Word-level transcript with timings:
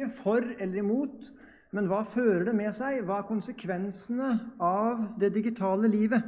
Ikke 0.00 0.12
for 0.16 0.40
eller 0.58 0.78
imot, 0.80 1.26
men 1.76 1.88
hva 1.90 2.00
fører 2.08 2.46
det 2.48 2.54
med 2.56 2.72
seg? 2.72 3.02
Hva 3.04 3.18
er 3.20 3.26
konsekvensene 3.28 4.30
av 4.64 5.02
det 5.20 5.28
digitale 5.34 5.90
livet? 5.92 6.24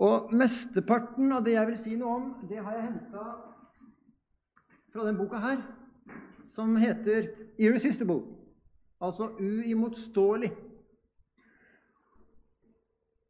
Og 0.00 0.32
mesteparten 0.32 1.34
av 1.36 1.44
det 1.44 1.58
jeg 1.58 1.68
vil 1.68 1.76
si 1.76 1.98
noe 2.00 2.14
om, 2.16 2.30
det 2.48 2.62
har 2.64 2.78
jeg 2.78 2.86
henta 2.86 3.26
fra 4.94 5.04
den 5.04 5.20
boka 5.20 5.42
her, 5.44 5.60
som 6.48 6.72
heter 6.76 7.28
'Irresistible', 7.60 8.24
altså 9.00 9.28
uimotståelig. 9.36 10.52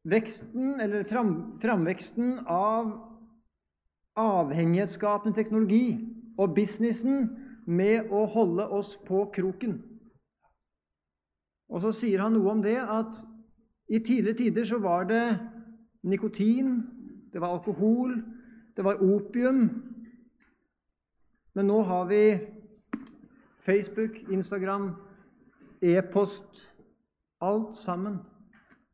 Veksten, 0.04 0.80
eller 0.80 1.02
fram, 1.02 1.58
framveksten 1.58 2.38
av 2.46 2.90
avhengighetsskapende 4.16 5.34
teknologi 5.34 5.98
og 6.38 6.54
businessen 6.54 7.41
med 7.66 8.10
å 8.10 8.24
holde 8.26 8.66
oss 8.74 8.96
på 9.06 9.24
kroken. 9.34 9.78
Og 11.72 11.84
så 11.84 11.92
sier 11.96 12.20
han 12.20 12.34
noe 12.36 12.52
om 12.52 12.62
det 12.64 12.78
at 12.80 13.22
i 13.92 14.00
tidligere 14.00 14.38
tider 14.38 14.66
så 14.68 14.80
var 14.82 15.06
det 15.08 15.24
nikotin, 16.02 16.80
det 17.32 17.40
var 17.40 17.54
alkohol, 17.56 18.18
det 18.76 18.84
var 18.84 19.00
opium. 19.04 19.64
Men 21.54 21.68
nå 21.68 21.80
har 21.88 22.06
vi 22.10 22.22
Facebook, 23.62 24.18
Instagram, 24.32 24.94
e-post 25.82 26.68
Alt 27.42 27.74
sammen 27.74 28.20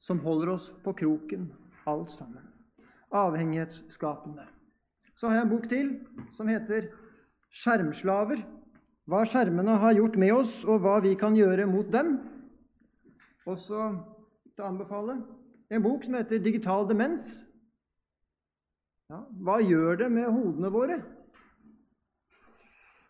som 0.00 0.22
holder 0.24 0.54
oss 0.54 0.70
på 0.84 0.94
kroken. 0.96 1.50
Alt 1.84 2.10
sammen. 2.10 2.46
Avhengighetsskapende. 3.12 4.46
Så 5.16 5.28
har 5.28 5.36
jeg 5.36 5.44
en 5.44 5.50
bok 5.52 5.68
til 5.68 5.90
som 6.32 6.48
heter 6.48 6.88
'Skjermslaver'. 7.52 8.57
Hva 9.08 9.22
skjermene 9.24 9.78
har 9.80 9.94
gjort 9.96 10.18
med 10.20 10.34
oss, 10.36 10.62
og 10.68 10.82
hva 10.84 10.98
vi 11.00 11.14
kan 11.16 11.36
gjøre 11.36 11.64
mot 11.70 11.88
dem. 11.92 12.18
Også 13.48 13.86
til 14.52 14.64
å 14.64 14.68
anbefale 14.68 15.14
en 15.72 15.84
bok 15.84 16.04
som 16.04 16.14
heter 16.14 16.38
'Digital 16.38 16.84
demens'. 16.88 17.46
Ja, 19.08 19.22
hva 19.40 19.60
gjør 19.64 19.96
det 19.98 20.10
med 20.12 20.28
hodene 20.28 20.68
våre? 20.72 21.02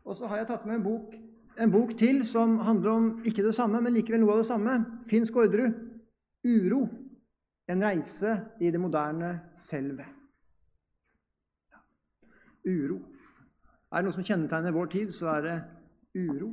Og 0.04 0.14
så 0.14 0.26
har 0.26 0.36
jeg 0.36 0.46
tatt 0.46 0.66
med 0.66 0.76
en 0.76 0.82
bok, 0.82 1.14
en 1.58 1.70
bok 1.70 1.96
til 1.98 2.22
som 2.26 2.58
handler 2.58 2.90
om 2.90 3.22
ikke 3.26 3.42
det 3.42 3.54
samme, 3.54 3.80
men 3.82 3.92
likevel 3.92 4.20
noe 4.20 4.32
av 4.32 4.38
det 4.38 4.46
samme. 4.46 5.02
Finn 5.04 5.26
Skårderud. 5.26 5.74
'Uro. 6.44 6.88
En 7.68 7.82
reise 7.82 8.46
i 8.60 8.70
det 8.70 8.80
moderne 8.80 9.40
selvet'. 9.56 10.14
Ja. 11.72 11.82
Uro. 12.64 13.02
Er 13.92 13.96
det 13.96 14.04
noe 14.04 14.12
som 14.12 14.24
kjennetegner 14.24 14.72
vår 14.72 14.86
tid, 14.86 15.10
så 15.12 15.26
er 15.26 15.40
det 15.40 15.77
uro. 16.16 16.52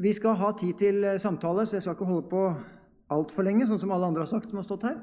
Vi 0.00 0.12
skal 0.16 0.38
ha 0.40 0.52
tid 0.56 0.78
til 0.80 1.04
eh, 1.04 1.18
samtale, 1.20 1.66
så 1.66 1.76
jeg 1.76 1.82
skal 1.82 1.98
ikke 1.98 2.08
holde 2.08 2.28
på 2.30 2.44
altfor 3.12 3.44
lenge, 3.44 3.66
sånn 3.68 3.80
som 3.82 3.92
alle 3.92 4.08
andre 4.08 4.24
har 4.24 4.30
sagt 4.30 4.48
som 4.48 4.60
har 4.60 4.64
stått 4.64 4.86
her. 4.88 4.96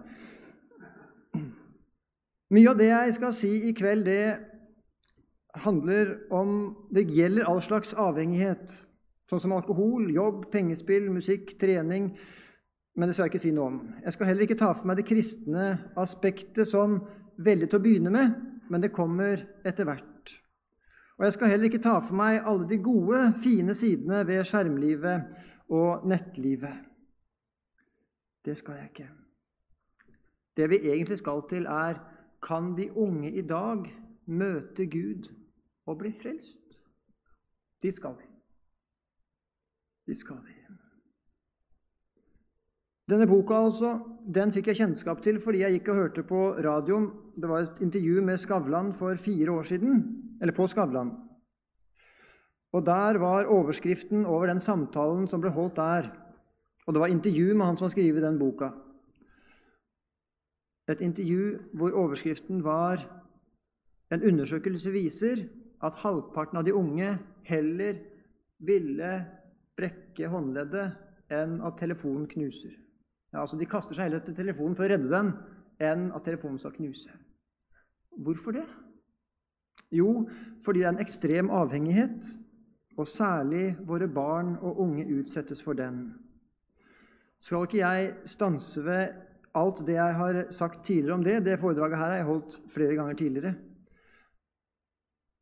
Mye 2.56 2.72
av 2.72 2.80
det 2.80 2.88
jeg 2.88 3.14
skal 3.18 3.34
si 3.36 3.52
i 3.68 3.74
kveld, 3.76 4.08
det 4.08 4.40
handler 5.58 6.16
om 6.32 6.76
Det 6.94 7.04
gjelder 7.10 7.48
all 7.50 7.62
slags 7.62 7.94
avhengighet, 7.94 8.72
sånn 9.30 9.42
som 9.44 9.54
alkohol, 9.54 10.08
jobb, 10.14 10.46
pengespill, 10.54 11.10
musikk, 11.12 11.58
trening. 11.60 12.14
Men 12.96 13.10
det 13.10 13.16
skal 13.16 13.28
jeg 13.28 13.36
ikke 13.36 13.44
si 13.44 13.54
noe 13.54 13.70
om. 13.70 13.80
Jeg 14.02 14.16
skal 14.16 14.30
heller 14.32 14.48
ikke 14.48 14.58
ta 14.58 14.72
for 14.74 14.90
meg 14.90 14.98
det 14.98 15.10
kristne 15.10 15.66
aspektet 16.00 16.70
sånn 16.70 17.02
veldig 17.38 17.68
til 17.70 17.78
å 17.78 17.84
begynne 17.84 18.14
med, 18.14 18.38
men 18.70 18.84
det 18.84 18.94
kommer 18.96 19.44
etter 19.66 19.88
hvert. 19.88 20.34
Og 21.18 21.26
jeg 21.26 21.34
skal 21.34 21.52
heller 21.52 21.70
ikke 21.70 21.82
ta 21.82 21.98
for 22.00 22.18
meg 22.18 22.44
alle 22.46 22.68
de 22.70 22.78
gode, 22.84 23.22
fine 23.42 23.74
sidene 23.78 24.22
ved 24.28 24.44
skjermlivet 24.46 25.24
og 25.74 26.06
nettlivet. 26.08 26.84
Det 28.46 28.58
skal 28.58 28.78
jeg 28.80 28.92
ikke. 28.92 29.10
Det 30.58 30.70
vi 30.70 30.82
egentlig 30.92 31.18
skal 31.18 31.42
til, 31.50 31.66
er 31.66 32.00
kan 32.44 32.76
de 32.78 32.92
unge 32.98 33.32
i 33.32 33.42
dag 33.42 33.88
møte 34.26 34.86
Gud 34.90 35.30
og 35.86 35.98
bli 35.98 36.14
frelst? 36.14 36.80
De 37.82 37.92
skal 37.92 38.16
vi. 38.20 38.30
De 40.08 40.16
skal 40.16 40.40
vi. 40.46 40.57
Denne 43.08 43.24
boka 43.30 43.56
altså, 43.64 43.94
den 44.36 44.52
fikk 44.52 44.68
jeg 44.68 44.82
kjennskap 44.82 45.22
til 45.24 45.38
fordi 45.40 45.62
jeg 45.62 45.78
gikk 45.78 45.94
og 45.94 46.00
hørte 46.02 46.24
på 46.28 46.42
radioen. 46.64 47.06
Det 47.40 47.48
var 47.48 47.64
et 47.64 47.78
intervju 47.86 48.24
med 48.28 48.40
Skavlan 48.42 48.90
for 48.96 49.16
fire 49.16 49.54
år 49.54 49.68
siden 49.70 50.02
eller 50.42 50.56
på 50.56 50.66
Skavlan. 50.68 51.14
Og 52.76 52.84
der 52.86 53.18
var 53.24 53.48
overskriften 53.48 54.26
over 54.26 54.52
den 54.52 54.60
samtalen 54.60 55.24
som 55.32 55.40
ble 55.42 55.54
holdt 55.56 55.80
der. 55.80 56.10
Og 56.88 56.94
det 56.94 57.04
var 57.04 57.14
intervju 57.14 57.56
med 57.56 57.66
han 57.66 57.80
som 57.80 57.88
har 57.88 57.94
skrevet 57.96 58.26
den 58.26 58.40
boka. 58.40 58.74
Et 60.92 61.02
intervju 61.02 61.60
hvor 61.74 61.96
overskriften 61.96 62.64
var 62.64 63.06
En 64.12 64.24
undersøkelse 64.24 64.92
viser 64.92 65.42
at 65.84 65.98
halvparten 66.00 66.58
av 66.58 66.64
de 66.64 66.72
unge 66.72 67.10
heller 67.44 67.98
ville 68.64 69.10
brekke 69.76 70.30
håndleddet 70.32 71.34
enn 71.36 71.58
at 71.60 71.76
telefonen 71.82 72.24
knuser. 72.32 72.87
Ja, 73.34 73.44
altså 73.44 73.60
De 73.60 73.68
kaster 73.70 73.98
seg 73.98 74.08
heller 74.08 74.24
til 74.24 74.36
telefonen 74.38 74.76
for 74.78 74.88
å 74.88 74.92
redde 74.92 75.10
den 75.12 75.34
enn 75.84 76.10
at 76.16 76.26
telefonen 76.26 76.60
skal 76.62 76.74
knuse. 76.78 77.12
Hvorfor 78.18 78.56
det? 78.58 78.66
Jo, 79.94 80.28
fordi 80.66 80.82
det 80.82 80.88
er 80.88 80.96
en 80.96 81.04
ekstrem 81.04 81.52
avhengighet, 81.54 82.32
og 82.98 83.08
særlig 83.08 83.76
våre 83.86 84.08
barn 84.10 84.56
og 84.58 84.80
unge 84.82 85.06
utsettes 85.20 85.62
for 85.62 85.78
den. 85.78 86.10
Skal 87.44 87.68
ikke 87.68 87.84
jeg 87.84 88.14
stanse 88.26 88.82
ved 88.84 89.14
alt 89.58 89.84
det 89.86 90.00
jeg 90.00 90.16
har 90.18 90.40
sagt 90.54 90.84
tidligere 90.86 91.20
om 91.20 91.24
det? 91.24 91.38
Det 91.46 91.60
foredraget 91.62 91.98
her 91.98 92.10
har 92.10 92.20
jeg 92.20 92.30
holdt 92.32 92.58
flere 92.74 92.98
ganger 92.98 93.20
tidligere. 93.20 93.54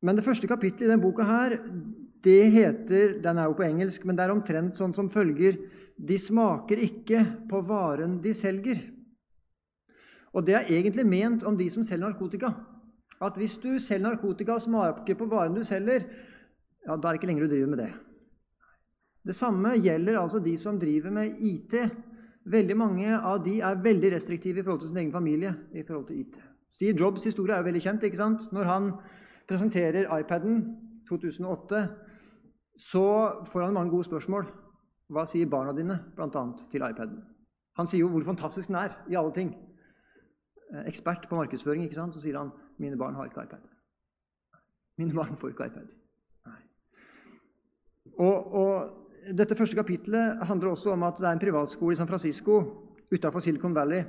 Men 0.03 0.19
det 0.19 0.25
første 0.25 0.47
kapittelet 0.47 0.85
i 0.85 0.91
denne 0.91 1.01
boka 1.01 1.23
her, 1.25 1.55
det 2.25 2.51
heter 2.53 3.19
Den 3.23 3.37
er 3.37 3.49
jo 3.49 3.57
på 3.57 3.65
engelsk, 3.67 4.05
men 4.05 4.17
det 4.17 4.25
er 4.25 4.33
omtrent 4.33 4.77
sånn 4.77 4.93
som 4.95 5.11
følger 5.13 5.59
De 5.95 6.17
smaker 6.19 6.81
ikke 6.81 7.21
på 7.49 7.61
varen 7.63 8.17
de 8.21 8.33
selger. 8.35 8.81
Og 10.35 10.43
det 10.43 10.57
er 10.57 10.71
egentlig 10.75 11.05
ment 11.07 11.45
om 11.47 11.55
de 11.55 11.69
som 11.71 11.85
selger 11.85 12.09
narkotika 12.09 12.51
at 13.23 13.37
hvis 13.39 13.55
du 13.63 13.69
selger 13.79 14.09
narkotika 14.09 14.57
og 14.57 14.65
smaker 14.65 15.15
på 15.15 15.27
varen 15.31 15.55
du 15.55 15.63
selger, 15.63 16.03
ja, 16.85 16.95
da 16.95 17.07
er 17.07 17.15
det 17.15 17.21
ikke 17.21 17.29
lenger 17.29 17.45
du 17.45 17.53
driver 17.53 17.71
med 17.71 17.79
det. 17.79 17.91
Det 19.25 19.35
samme 19.35 19.71
gjelder 19.79 20.19
altså 20.19 20.41
de 20.43 20.53
som 20.61 20.79
driver 20.79 21.13
med 21.15 21.39
IT. 21.39 21.77
Veldig 22.45 22.75
mange 22.77 23.15
av 23.15 23.39
de 23.45 23.55
er 23.65 23.79
veldig 23.81 24.11
restriktive 24.13 24.61
i 24.61 24.65
forhold 24.65 24.83
til 24.83 24.91
sin 24.91 24.99
egen 25.01 25.13
familie. 25.13 25.55
i 25.73 25.83
forhold 25.83 26.07
til 26.07 26.19
IT. 26.19 26.37
Steve 26.71 26.99
Jobs' 26.99 27.23
historie 27.23 27.55
er 27.55 27.63
jo 27.63 27.69
veldig 27.71 27.81
kjent. 27.81 28.03
ikke 28.03 28.17
sant? 28.17 28.51
Når 28.51 28.63
han 28.63 28.91
presenterer 29.47 30.19
iPaden 30.19 30.75
2008, 31.09 31.87
så 32.77 33.05
får 33.47 33.67
han 33.67 33.75
mange 33.75 33.93
gode 33.93 34.07
spørsmål. 34.07 34.47
Hva 35.13 35.25
sier 35.29 35.49
barna 35.49 35.73
dine 35.75 35.99
bl.a. 36.15 36.43
til 36.71 36.83
iPaden? 36.83 37.21
Han 37.77 37.87
sier 37.87 38.05
jo 38.05 38.11
hvor 38.13 38.25
fantastisk 38.25 38.71
den 38.71 38.79
er 38.79 38.95
i 39.11 39.17
alle 39.19 39.33
ting. 39.35 39.53
Eh, 40.73 40.87
ekspert 40.89 41.27
på 41.29 41.37
markedsføring, 41.37 41.85
ikke 41.85 41.99
sant? 41.99 42.15
så 42.15 42.23
sier 42.23 42.39
han 42.39 42.53
mine 42.81 42.97
barn 42.99 43.15
har 43.15 43.29
ikke 43.29 43.45
iPad. 43.45 43.63
Mine 44.97 45.15
barn 45.15 45.37
får 45.37 45.53
ikke 45.53 45.69
iPad. 45.69 45.95
Og, 48.15 48.53
og 48.55 49.33
dette 49.35 49.57
første 49.57 49.75
kapitlet 49.75 50.43
handler 50.47 50.71
også 50.71 50.93
om 50.93 51.03
at 51.03 51.17
det 51.19 51.27
er 51.27 51.35
en 51.35 51.41
privatskole 51.41 51.95
i 51.95 51.99
San 51.99 52.07
Francisco 52.07 52.59
utafor 53.11 53.43
Silicon 53.43 53.75
Valley, 53.75 54.03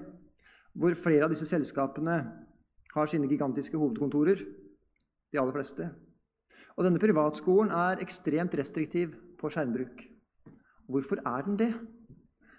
hvor 0.76 0.94
flere 0.94 1.26
av 1.26 1.32
disse 1.32 1.48
selskapene 1.48 2.16
har 2.94 3.10
sine 3.10 3.28
gigantiske 3.28 3.78
hovedkontorer. 3.78 4.42
De 5.32 5.40
aller 5.40 5.56
fleste. 5.56 5.88
Og 6.76 6.84
denne 6.84 7.00
privatskolen 7.00 7.72
er 7.72 8.02
ekstremt 8.04 8.54
restriktiv 8.58 9.14
på 9.40 9.50
skjermbruk. 9.52 10.02
Hvorfor 10.86 11.22
er 11.24 11.46
den 11.46 11.56
det? 11.60 11.70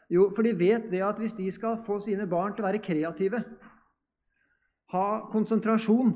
Jo, 0.10 0.30
for 0.34 0.46
de 0.48 0.56
vet 0.58 0.88
det 0.92 1.04
at 1.04 1.20
hvis 1.20 1.36
de 1.38 1.48
skal 1.52 1.80
få 1.84 2.00
sine 2.04 2.28
barn 2.30 2.56
til 2.56 2.64
å 2.64 2.68
være 2.70 2.84
kreative, 2.84 3.42
ha 4.94 5.08
konsentrasjon, 5.32 6.14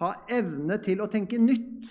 ha 0.00 0.10
evne 0.32 0.78
til 0.82 1.02
å 1.04 1.10
tenke 1.12 1.38
nytt, 1.38 1.90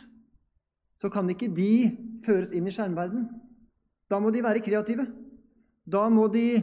så 0.99 1.11
kan 1.13 1.29
ikke 1.29 1.51
de 1.53 1.93
føres 2.25 2.53
inn 2.55 2.67
i 2.67 2.73
skjermverden. 2.73 3.27
Da 4.09 4.19
må 4.23 4.31
de 4.33 4.43
være 4.43 4.63
kreative. 4.65 5.05
Da 5.85 6.07
må 6.09 6.27
de 6.31 6.61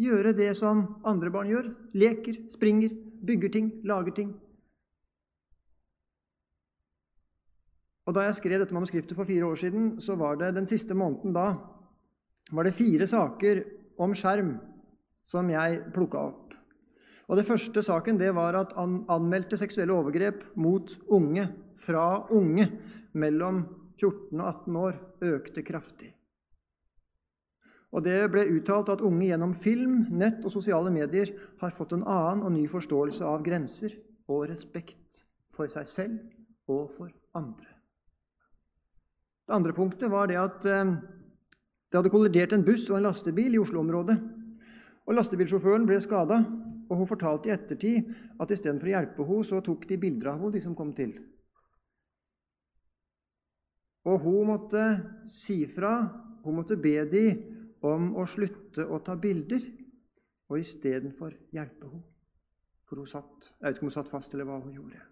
gjøre 0.00 0.34
det 0.36 0.52
som 0.58 0.82
andre 1.06 1.30
barn 1.32 1.50
gjør. 1.50 1.70
Leker, 1.96 2.42
springer, 2.50 2.92
bygger 3.24 3.52
ting, 3.56 3.72
lager 3.86 4.16
ting. 4.16 4.32
Og 8.10 8.14
Da 8.16 8.24
jeg 8.26 8.40
skrev 8.40 8.58
dette 8.58 8.74
manuskriptet 8.74 9.14
for 9.14 9.28
fire 9.28 9.46
år 9.46 9.58
siden, 9.60 10.00
så 10.02 10.16
var 10.18 10.34
det 10.34 10.56
den 10.56 10.66
siste 10.66 10.96
måneden 10.98 11.30
da 11.30 11.52
var 12.50 12.66
det 12.66 12.74
fire 12.74 13.06
saker 13.06 13.62
om 14.02 14.16
skjerm 14.18 14.56
som 15.30 15.46
jeg 15.52 15.84
plukka 15.94 16.18
opp. 16.18 16.56
Og 17.30 17.38
Det 17.38 17.46
første 17.46 17.84
saken 17.86 18.18
det 18.18 18.32
var 18.34 18.58
at 18.58 18.74
an 18.74 19.04
anmeldte 19.06 19.54
seksuelle 19.54 19.94
overgrep 19.94 20.42
mot 20.58 20.90
unge 21.06 21.46
fra 21.78 22.26
unge 22.34 22.66
mellom 23.14 23.62
14 23.94 24.40
og 24.40 24.46
18 24.48 24.82
år 24.82 25.00
økte 25.30 25.62
kraftig. 25.62 26.10
Og 27.94 28.02
Det 28.02 28.26
ble 28.32 28.48
uttalt 28.58 28.90
at 28.90 29.06
unge 29.06 29.30
gjennom 29.30 29.54
film, 29.54 30.08
nett 30.10 30.42
og 30.42 30.50
sosiale 30.50 30.90
medier 30.90 31.30
har 31.62 31.70
fått 31.70 31.94
en 31.94 32.02
annen 32.02 32.42
og 32.42 32.56
ny 32.58 32.66
forståelse 32.66 33.22
av 33.22 33.46
grenser 33.46 33.94
og 34.26 34.48
respekt 34.50 35.22
for 35.46 35.70
seg 35.70 35.86
selv 35.86 36.18
og 36.66 36.90
for 36.90 37.14
andre. 37.38 37.69
Det 39.50 39.56
andre 39.56 39.72
punktet 39.74 40.06
var 40.06 40.28
det 40.30 40.36
at 40.38 40.66
eh, 40.70 40.90
det 41.90 41.98
hadde 41.98 42.10
kollidert 42.12 42.52
en 42.54 42.62
buss 42.62 42.84
og 42.86 43.00
en 43.00 43.08
lastebil 43.08 43.56
i 43.56 43.58
Oslo-området. 43.58 44.14
Og 45.10 45.16
Lastebilsjåføren 45.16 45.88
ble 45.88 45.96
skada, 45.98 46.36
og 46.86 47.00
hun 47.00 47.08
fortalte 47.10 47.50
i 47.50 47.54
ettertid 47.56 48.12
at 48.38 48.54
istedenfor 48.54 48.86
å 48.86 48.92
hjelpe 48.92 49.26
henne, 49.26 49.48
så 49.48 49.58
tok 49.66 49.88
de 49.90 49.98
bilder 49.98 50.30
av 50.30 50.38
henne, 50.38 50.52
de 50.54 50.62
som 50.62 50.78
kom 50.78 50.94
til. 50.94 51.16
Og 54.06 54.22
hun 54.22 54.52
måtte 54.52 54.86
si 55.26 55.64
fra, 55.66 55.96
hun 56.46 56.60
måtte 56.60 56.78
be 56.78 56.94
de 57.10 57.26
om 57.90 58.12
å 58.22 58.30
slutte 58.30 58.86
å 58.86 59.02
ta 59.02 59.18
bilder, 59.18 59.66
og 60.46 60.62
istedenfor 60.62 61.34
hjelpe 61.58 61.90
henne. 61.90 62.06
For 62.86 63.02
hun 63.02 63.10
satt 63.18 63.50
Jeg 63.56 63.66
vet 63.66 63.80
ikke 63.80 63.88
om 63.88 63.90
hun 63.90 63.98
satt 63.98 64.14
fast, 64.14 64.38
eller 64.38 64.46
hva 64.46 64.62
hun 64.62 64.78
gjorde. 64.78 65.09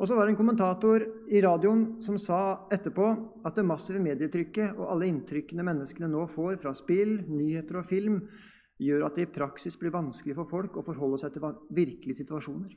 Og 0.00 0.08
så 0.08 0.16
var 0.16 0.24
det 0.24 0.32
en 0.32 0.38
kommentator 0.38 1.02
i 1.28 1.42
radioen 1.44 1.82
som 2.00 2.16
sa 2.16 2.66
etterpå 2.72 3.06
at 3.44 3.58
det 3.58 3.66
massive 3.68 4.00
medietrykket 4.00 4.78
og 4.78 4.86
alle 4.94 5.10
inntrykkene 5.10 5.64
menneskene 5.66 6.08
nå 6.08 6.22
får 6.32 6.56
fra 6.62 6.72
spill, 6.76 7.18
nyheter 7.28 7.82
og 7.82 7.84
film, 7.84 8.22
gjør 8.80 9.04
at 9.04 9.18
det 9.18 9.26
i 9.26 9.32
praksis 9.34 9.76
blir 9.76 9.92
vanskelig 9.92 10.38
for 10.38 10.48
folk 10.48 10.78
å 10.80 10.84
forholde 10.86 11.18
seg 11.20 11.34
til 11.34 11.44
virkelige 11.76 12.22
situasjoner. 12.22 12.72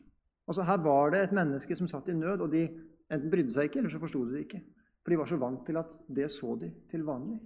Altså 0.51 0.65
Her 0.67 0.81
var 0.83 1.13
det 1.13 1.21
et 1.23 1.35
menneske 1.37 1.77
som 1.79 1.87
satt 1.87 2.11
i 2.11 2.17
nød, 2.17 2.43
og 2.43 2.51
de 2.51 2.65
enten 3.07 3.31
brydde 3.31 3.55
seg 3.55 3.69
ikke, 3.69 3.79
eller 3.79 3.93
så 3.93 4.01
forsto 4.01 4.25
de 4.27 4.35
det 4.35 4.43
ikke. 4.43 4.59
For 4.99 5.13
de 5.13 5.19
var 5.21 5.29
så 5.31 5.39
vant 5.39 5.61
til 5.63 5.79
at 5.79 5.95
det 6.11 6.27
så 6.31 6.57
de 6.59 6.73
til 6.91 7.05
vanlig. 7.07 7.39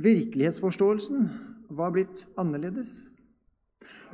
Virkelighetsforståelsen 0.00 1.28
var 1.76 1.92
blitt 1.92 2.24
annerledes. 2.40 3.12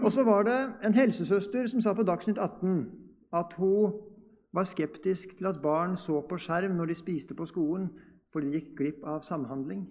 Og 0.03 0.11
så 0.11 0.27
var 0.27 0.43
det 0.49 0.59
en 0.89 0.97
helsesøster 0.97 1.71
som 1.71 1.83
sa 1.85 1.95
på 1.95 2.03
Dagsnytt 2.09 2.41
18 2.43 3.00
at 3.37 3.55
hun 3.59 3.95
var 4.53 4.67
skeptisk 4.67 5.37
til 5.39 5.47
at 5.51 5.61
barn 5.63 5.97
så 5.99 6.21
på 6.27 6.39
skjerm 6.41 6.77
når 6.79 6.91
de 6.91 6.99
spiste 6.99 7.37
på 7.39 7.47
skolen, 7.47 7.91
fordi 8.31 8.51
de 8.51 8.61
gikk 8.61 8.73
glipp 8.79 9.05
av 9.07 9.23
samhandling. 9.27 9.85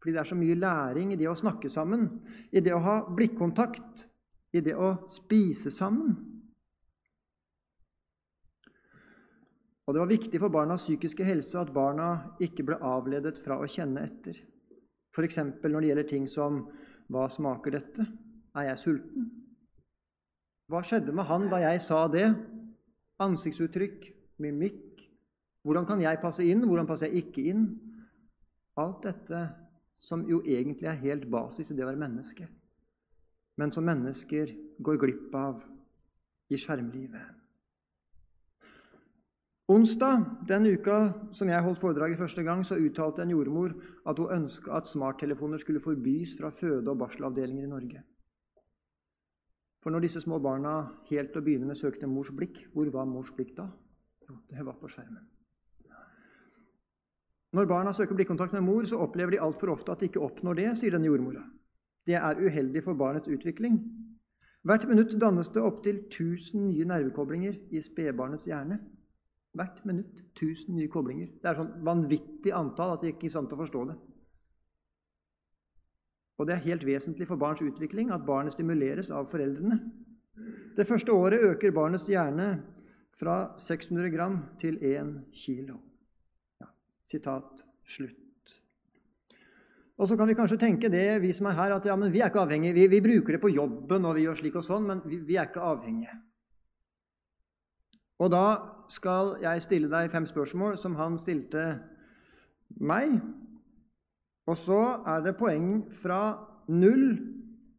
Fordi 0.00 0.14
det 0.16 0.20
er 0.20 0.28
så 0.28 0.36
mye 0.36 0.58
læring 0.58 1.12
i 1.12 1.18
det 1.20 1.28
å 1.30 1.38
snakke 1.38 1.70
sammen, 1.70 2.08
i 2.52 2.60
det 2.60 2.74
å 2.74 2.82
ha 2.82 2.96
blikkontakt, 3.06 4.06
i 4.52 4.60
det 4.60 4.74
å 4.76 4.94
spise 5.12 5.70
sammen. 5.72 6.16
Og 9.86 9.94
det 9.94 10.02
var 10.02 10.10
viktig 10.10 10.40
for 10.40 10.52
barnas 10.52 10.84
psykiske 10.84 11.24
helse 11.26 11.58
at 11.58 11.72
barna 11.74 12.36
ikke 12.42 12.64
ble 12.66 12.78
avledet 12.86 13.38
fra 13.40 13.58
å 13.58 13.68
kjenne 13.68 14.04
etter. 14.06 14.36
F.eks. 15.12 15.38
når 15.38 15.80
det 15.80 15.88
gjelder 15.90 16.08
ting 16.08 16.28
som 16.30 16.64
Hva 17.12 17.26
smaker 17.28 17.74
dette? 17.74 18.06
Er 18.56 18.70
jeg 18.70 18.78
sulten? 18.80 19.41
Hva 20.72 20.80
skjedde 20.80 21.12
med 21.12 21.28
han 21.28 21.50
da 21.52 21.58
jeg 21.60 21.82
sa 21.84 22.06
det? 22.08 22.30
Ansiktsuttrykk, 23.20 24.06
mimikk. 24.40 25.02
Hvordan 25.68 25.84
kan 25.84 26.00
jeg 26.00 26.20
passe 26.22 26.46
inn? 26.48 26.64
Hvordan 26.64 26.88
passer 26.88 27.10
jeg 27.12 27.26
ikke 27.26 27.44
inn? 27.52 27.66
Alt 28.80 29.04
dette 29.04 29.42
som 30.02 30.24
jo 30.26 30.40
egentlig 30.48 30.88
er 30.88 31.02
helt 31.04 31.28
basis 31.30 31.70
i 31.70 31.76
det 31.76 31.84
å 31.84 31.90
være 31.90 32.00
menneske, 32.00 32.48
men 33.60 33.70
som 33.70 33.84
mennesker 33.86 34.50
går 34.82 34.98
glipp 34.98 35.36
av 35.36 35.60
i 36.50 36.58
skjermlivet. 36.58 37.36
Onsdag 39.72 40.24
den 40.48 40.66
uka 40.72 40.96
som 41.36 41.52
jeg 41.52 41.64
holdt 41.64 41.80
foredraget 41.84 42.18
første 42.18 42.42
gang, 42.48 42.64
så 42.66 42.80
uttalte 42.80 43.22
en 43.22 43.30
jordmor 43.36 43.76
at 44.08 44.18
hun 44.18 44.32
ønska 44.40 44.72
at 44.80 44.88
smarttelefoner 44.90 45.60
skulle 45.60 45.84
forbys 45.84 46.34
fra 46.40 46.50
føde- 46.50 46.90
og 46.90 46.98
barselavdelinger 47.04 47.68
i 47.68 47.70
Norge. 47.70 48.02
For 49.82 49.90
når 49.90 50.04
disse 50.06 50.22
små 50.22 50.38
barna 50.38 50.76
helt 51.08 51.32
til 51.34 51.42
å 51.42 51.44
begynne 51.44 51.66
med 51.66 51.78
søkte 51.78 52.06
mors 52.06 52.30
blikk, 52.34 52.64
hvor 52.74 52.90
var 52.94 53.08
mors 53.10 53.32
blikk 53.34 53.56
da? 53.56 53.66
Jo, 54.28 54.36
det 54.50 54.62
var 54.62 54.78
på 54.78 54.90
skjermen. 54.90 55.24
Når 57.52 57.66
barna 57.68 57.92
søker 57.92 58.16
blikkontakt 58.16 58.54
med 58.56 58.64
mor, 58.64 58.86
så 58.88 59.02
opplever 59.02 59.34
de 59.34 59.42
altfor 59.42 59.74
ofte 59.74 59.92
at 59.92 60.00
de 60.00 60.08
ikke 60.08 60.22
oppnår 60.24 60.56
det, 60.60 60.68
sier 60.78 60.94
denne 60.94 61.10
jordmora. 61.10 61.42
Det 62.06 62.14
er 62.16 62.38
uheldig 62.40 62.82
for 62.86 62.98
barnets 62.98 63.28
utvikling. 63.28 63.76
Hvert 64.62 64.86
minutt 64.88 65.12
dannes 65.20 65.50
det 65.52 65.62
opptil 65.62 65.98
1000 66.06 66.62
nye 66.70 66.86
nervekoblinger 66.86 67.58
i 67.74 67.82
spedbarnets 67.82 68.46
hjerne. 68.46 68.78
Hvert 69.58 69.82
minutt 69.84 70.22
1000 70.38 70.78
nye 70.78 70.88
koblinger. 70.88 71.28
Det 71.42 71.50
er 71.50 71.58
sånn 71.58 71.74
vanvittig 71.84 72.54
antall 72.56 72.94
at 72.94 73.02
de 73.02 73.10
ikke 73.12 73.26
er 73.28 73.34
til 73.50 73.58
å 73.58 73.62
forstå 73.64 73.84
det. 73.90 73.98
Og 76.40 76.48
det 76.48 76.54
er 76.54 76.66
helt 76.66 76.86
vesentlig 76.86 77.28
for 77.28 77.40
barns 77.40 77.62
utvikling 77.62 78.10
at 78.14 78.24
barnet 78.26 78.54
stimuleres 78.54 79.10
av 79.12 79.28
foreldrene. 79.30 79.78
Det 80.76 80.88
første 80.88 81.12
året 81.12 81.44
øker 81.52 81.74
barnets 81.76 82.08
hjerne 82.08 82.54
fra 83.12 83.52
600 83.60 84.10
gram 84.14 84.38
til 84.60 84.78
1 84.80 85.12
kilo. 85.36 85.76
Ja, 86.60 86.70
sitat 87.06 87.62
slutt. 87.84 88.18
Og 90.00 90.08
så 90.08 90.16
kan 90.16 90.26
vi 90.26 90.34
kanskje 90.34 90.58
tenke 90.58 90.88
det, 90.90 91.20
vi 91.22 91.32
som 91.36 91.46
er 91.46 91.58
her, 91.58 91.76
at 91.76 91.86
ja, 91.86 91.94
vi 91.94 92.20
er 92.20 92.30
ikke 92.32 92.42
avhengige. 92.42 92.74
Vi, 92.74 92.86
vi, 92.90 93.00
bruker 93.04 93.36
det 93.36 93.42
på 93.42 93.52
jobben, 93.52 94.04
og 94.04 94.16
vi 94.16 94.24
gjør 94.24 94.40
slik 94.40 94.56
og 94.58 94.64
sånn, 94.66 94.88
men 94.88 95.02
vi, 95.04 95.20
vi 95.22 95.36
er 95.36 95.50
ikke 95.50 95.62
avhengige. 95.62 96.16
Og 98.22 98.32
da 98.32 98.46
skal 98.90 99.36
jeg 99.42 99.62
stille 99.62 99.90
deg 99.92 100.10
fem 100.10 100.26
spørsmål 100.26 100.76
som 100.80 100.96
han 100.98 101.18
stilte 101.20 101.66
meg, 102.80 103.18
og 104.50 104.58
så 104.58 104.80
er 105.06 105.22
det 105.22 105.36
poeng 105.38 105.84
fra 105.94 106.22
null 106.72 107.12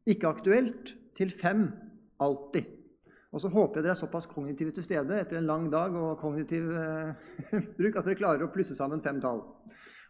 ikke 0.10 0.30
aktuelt 0.30 0.94
til 1.18 1.32
fem 1.32 1.66
alltid. 2.24 2.70
Og 3.34 3.42
så 3.42 3.50
håper 3.50 3.80
jeg 3.80 3.88
dere 3.88 3.96
er 3.96 4.00
såpass 4.00 4.30
kognitive 4.30 4.72
til 4.76 4.86
stede 4.86 5.18
etter 5.18 5.40
en 5.40 5.50
lang 5.50 5.66
dag 5.74 5.96
og 5.98 6.20
kognitiv 6.22 6.70
eh, 6.78 7.16
bruk 7.80 7.98
at 7.98 8.06
dere 8.06 8.20
klarer 8.20 8.46
å 8.46 8.52
plusse 8.54 8.78
sammen 8.78 9.02
fem 9.02 9.20
tall 9.24 9.42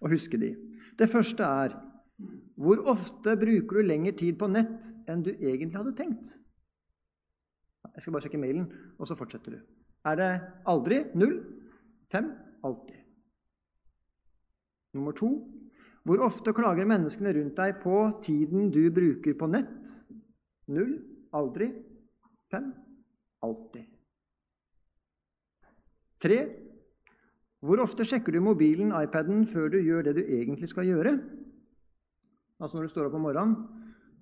og 0.04 0.12
huske 0.12 0.38
de. 0.42 0.52
Det 1.00 1.08
første 1.10 1.48
er 1.48 1.78
hvor 2.60 2.84
ofte 2.92 3.34
bruker 3.40 3.80
du 3.80 3.88
lengre 3.88 4.14
tid 4.20 4.38
på 4.40 4.50
nett 4.52 4.92
enn 5.10 5.24
du 5.26 5.32
egentlig 5.34 5.80
hadde 5.80 5.96
tenkt? 5.98 6.36
Jeg 7.94 8.04
skal 8.04 8.16
bare 8.16 8.26
sjekke 8.26 8.42
mailen, 8.42 8.68
og 8.98 9.08
så 9.10 9.16
fortsetter 9.18 9.56
du. 9.56 9.64
Er 10.08 10.20
det 10.20 10.30
aldri? 10.70 11.00
Null? 11.18 11.36
Fem? 12.12 12.30
Alltid. 12.66 13.00
Nummer 14.94 15.16
to 15.18 15.32
hvor 16.04 16.20
ofte 16.26 16.52
klager 16.56 16.88
menneskene 16.88 17.32
rundt 17.38 17.56
deg 17.56 17.78
på 17.84 17.98
tiden 18.24 18.68
du 18.76 18.84
bruker 18.92 19.38
på 19.40 19.48
nett? 19.48 19.92
Null. 20.68 20.98
Aldri. 21.34 21.70
Fem. 22.52 22.74
Alltid. 23.44 23.88
Tre. 26.24 26.40
Hvor 27.64 27.80
ofte 27.80 28.04
sjekker 28.08 28.36
du 28.36 28.42
mobilen, 28.44 28.92
iPaden, 28.92 29.46
før 29.48 29.72
du 29.72 29.80
gjør 29.80 30.04
det 30.10 30.18
du 30.20 30.22
egentlig 30.26 30.68
skal 30.72 30.90
gjøre? 30.92 31.16
Altså 32.60 32.78
når 32.78 32.88
du 32.88 32.92
står 32.92 33.08
opp 33.08 33.16
om 33.18 33.24
morgenen, 33.24 33.56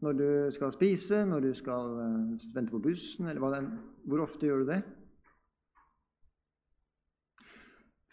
når 0.02 0.18
du 0.18 0.28
skal 0.54 0.74
spise, 0.74 1.24
når 1.30 1.48
du 1.48 1.52
skal 1.58 1.98
eh, 2.02 2.46
vente 2.56 2.74
på 2.74 2.82
bussen, 2.82 3.28
eller 3.30 3.42
hva 3.42 3.52
det 3.54 3.62
er. 3.62 3.72
Hvor 4.10 4.24
ofte 4.24 4.50
gjør 4.50 4.62
du 4.62 4.70
det? 4.70 4.82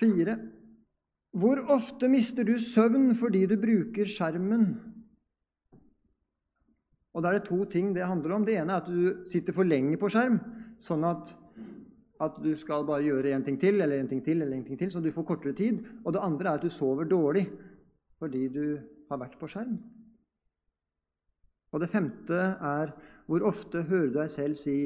Fire. 0.00 0.36
Hvor 1.38 1.60
ofte 1.70 2.08
mister 2.10 2.46
du 2.46 2.56
søvn 2.58 3.12
fordi 3.18 3.44
du 3.46 3.54
bruker 3.60 4.08
skjermen? 4.10 4.72
Og 7.14 7.22
Da 7.22 7.30
er 7.30 7.38
det 7.38 7.48
to 7.48 7.64
ting 7.64 7.92
det 7.94 8.06
handler 8.06 8.34
om. 8.36 8.44
Det 8.46 8.56
ene 8.58 8.74
er 8.74 8.82
at 8.82 8.88
du 8.90 9.26
sitter 9.26 9.54
for 9.54 9.66
lenge 9.66 9.98
på 9.98 10.10
skjerm, 10.10 10.38
sånn 10.82 11.06
at, 11.06 11.32
at 12.22 12.38
du 12.42 12.52
skal 12.58 12.86
bare 12.86 13.06
gjøre 13.06 13.32
en 13.34 13.46
ting 13.46 13.58
til 13.58 13.80
eller 13.80 13.98
en 13.98 14.10
ting 14.10 14.22
til, 14.22 14.42
eller 14.42 14.56
en 14.56 14.64
ting 14.66 14.78
til, 14.78 14.90
så 14.90 15.02
du 15.02 15.10
får 15.14 15.26
kortere 15.26 15.56
tid. 15.58 15.82
Og 16.04 16.14
det 16.14 16.22
andre 16.22 16.52
er 16.52 16.60
at 16.60 16.66
du 16.66 16.70
sover 16.70 17.08
dårlig 17.10 17.46
fordi 18.18 18.48
du 18.50 18.64
har 19.10 19.20
vært 19.22 19.38
på 19.38 19.50
skjerm. 19.50 19.76
Og 21.70 21.82
det 21.82 21.90
femte 21.90 22.38
er 22.64 22.94
hvor 23.28 23.44
ofte 23.46 23.84
hører 23.86 24.10
du 24.10 24.18
deg 24.18 24.30
selv 24.32 24.58
si 24.58 24.78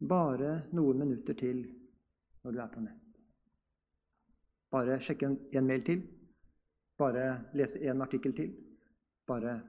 'bare 0.00 0.62
noen 0.72 0.98
minutter 0.98 1.34
til' 1.34 1.66
når 2.44 2.52
du 2.52 2.58
er 2.58 2.72
på 2.72 2.80
nett. 2.80 2.99
Bare 4.70 5.00
sjekke 5.02 5.26
en, 5.26 5.66
mail 5.66 5.82
til. 5.86 6.02
Bare 6.98 7.26
lese 7.58 7.82
en 7.90 8.02
artikkel 8.02 8.34
til. 8.36 8.52
Bare 9.26 9.60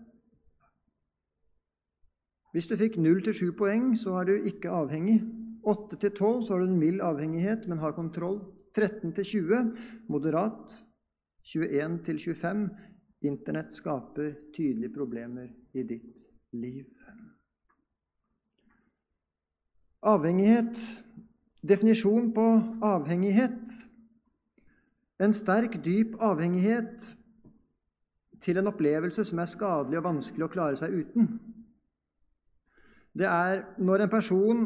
Hvis 2.52 2.68
du 2.68 2.76
fikk 2.76 2.98
0-7 3.00 3.54
poeng, 3.56 3.94
så 3.98 4.18
er 4.20 4.28
du 4.28 4.48
ikke 4.50 4.70
avhengig. 4.76 5.22
8-12 5.64 6.42
så 6.44 6.54
har 6.54 6.60
du 6.60 6.68
en 6.68 6.80
mild 6.80 7.02
avhengighet, 7.02 7.68
men 7.68 7.80
har 7.80 7.96
kontroll. 7.96 8.42
13-20 8.78 9.78
moderat. 10.10 10.84
21-25 11.48 12.70
Internett 13.22 13.74
skaper 13.74 14.34
tydelige 14.56 14.94
problemer 14.94 15.48
i 15.74 15.84
ditt 15.86 16.26
liv. 16.58 16.88
Avhengighet. 20.02 20.82
Definisjon 21.62 22.32
på 22.34 22.46
avhengighet. 22.82 23.91
En 25.22 25.34
sterk, 25.34 25.78
dyp 25.86 26.16
avhengighet 26.24 27.12
til 28.42 28.58
en 28.58 28.72
opplevelse 28.72 29.26
som 29.28 29.42
er 29.42 29.50
skadelig 29.50 30.00
og 30.00 30.08
vanskelig 30.08 30.48
å 30.48 30.52
klare 30.52 30.80
seg 30.80 30.96
uten. 30.98 31.28
Det 33.14 33.28
er 33.28 33.66
når 33.78 34.06
en 34.06 34.12
person 34.12 34.66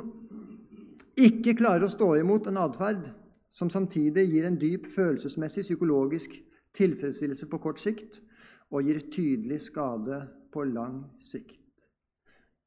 ikke 1.20 1.56
klarer 1.60 1.88
å 1.88 1.92
stå 1.92 2.14
imot 2.22 2.48
en 2.48 2.62
atferd 2.62 3.10
som 3.56 3.72
samtidig 3.72 4.26
gir 4.30 4.48
en 4.48 4.58
dyp 4.60 4.88
følelsesmessig, 4.92 5.64
psykologisk 5.64 6.36
tilfredsstillelse 6.76 7.48
på 7.52 7.60
kort 7.64 7.80
sikt 7.80 8.20
og 8.72 8.88
gir 8.88 9.00
tydelig 9.12 9.62
skade 9.70 10.26
på 10.52 10.66
lang 10.68 11.02
sikt. 11.24 11.62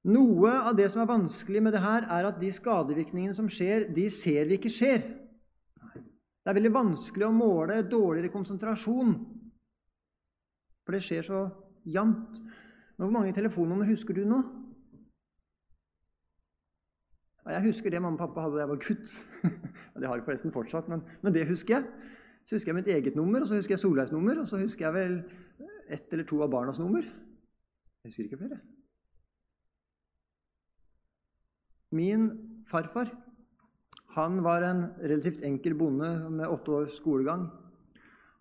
Noe 0.09 0.55
av 0.71 0.77
det 0.79 0.87
som 0.93 1.03
er 1.03 1.11
vanskelig 1.11 1.61
med 1.65 1.75
det 1.77 1.83
her, 1.83 2.07
er 2.09 2.29
at 2.31 2.39
de 2.41 2.49
skadevirkningene 2.55 3.37
som 3.37 3.49
skjer, 3.53 3.89
de 3.93 4.07
ser 4.13 4.49
vi 4.49 4.57
ikke 4.57 4.73
skjer. 4.73 5.03
Det 6.49 6.55
er 6.55 6.63
veldig 6.63 6.73
vanskelig 6.73 7.27
å 7.27 7.35
måle 7.37 7.75
dårligere 7.85 8.33
konsentrasjon 8.33 9.11
for 10.81 10.97
det 10.97 11.03
skjer 11.05 11.27
så 11.27 11.41
jevnt. 11.85 12.39
Men 12.97 13.03
hvor 13.03 13.13
mange 13.19 13.35
telefonnummer 13.37 13.85
husker 13.91 14.17
du 14.17 14.23
nå? 14.25 14.39
Jeg 17.53 17.67
husker 17.67 17.93
det 17.93 18.01
mamma 18.01 18.17
og 18.17 18.23
pappa 18.23 18.47
hadde 18.47 18.57
da 18.57 18.65
jeg 18.65 18.71
var 18.73 18.81
gutt. 18.81 19.13
det 20.01 20.09
har 20.09 20.17
jeg 20.17 20.25
forresten 20.31 20.57
fortsatt, 20.57 20.89
men, 20.89 21.05
men, 21.21 21.37
det 21.37 21.45
husker 21.53 21.77
jeg. 21.77 22.09
Så 22.49 22.57
husker 22.57 22.73
jeg 22.73 22.79
mitt 22.81 22.91
eget 22.97 23.21
nummer, 23.21 23.45
og 23.45 23.53
så 23.53 23.61
husker 23.61 23.77
jeg 23.77 23.85
Solveigs 23.85 24.17
nummer, 24.17 24.41
og 24.41 24.49
så 24.49 24.65
husker 24.65 24.89
jeg 24.89 24.97
vel 24.97 25.21
ett 25.93 26.17
eller 26.17 26.25
to 26.33 26.41
av 26.41 26.49
barnas 26.57 26.81
nummer. 26.81 27.05
Jeg 27.05 28.09
husker 28.09 28.25
ikke 28.25 28.41
flere. 28.41 28.63
Min 31.93 32.31
farfar 32.73 33.13
han 34.19 34.43
var 34.43 34.67
en 34.67 34.83
relativt 34.99 35.45
enkel 35.47 35.77
bonde 35.79 36.11
med 36.35 36.51
åtte 36.51 36.75
års 36.75 36.99
skolegang. 36.99 37.47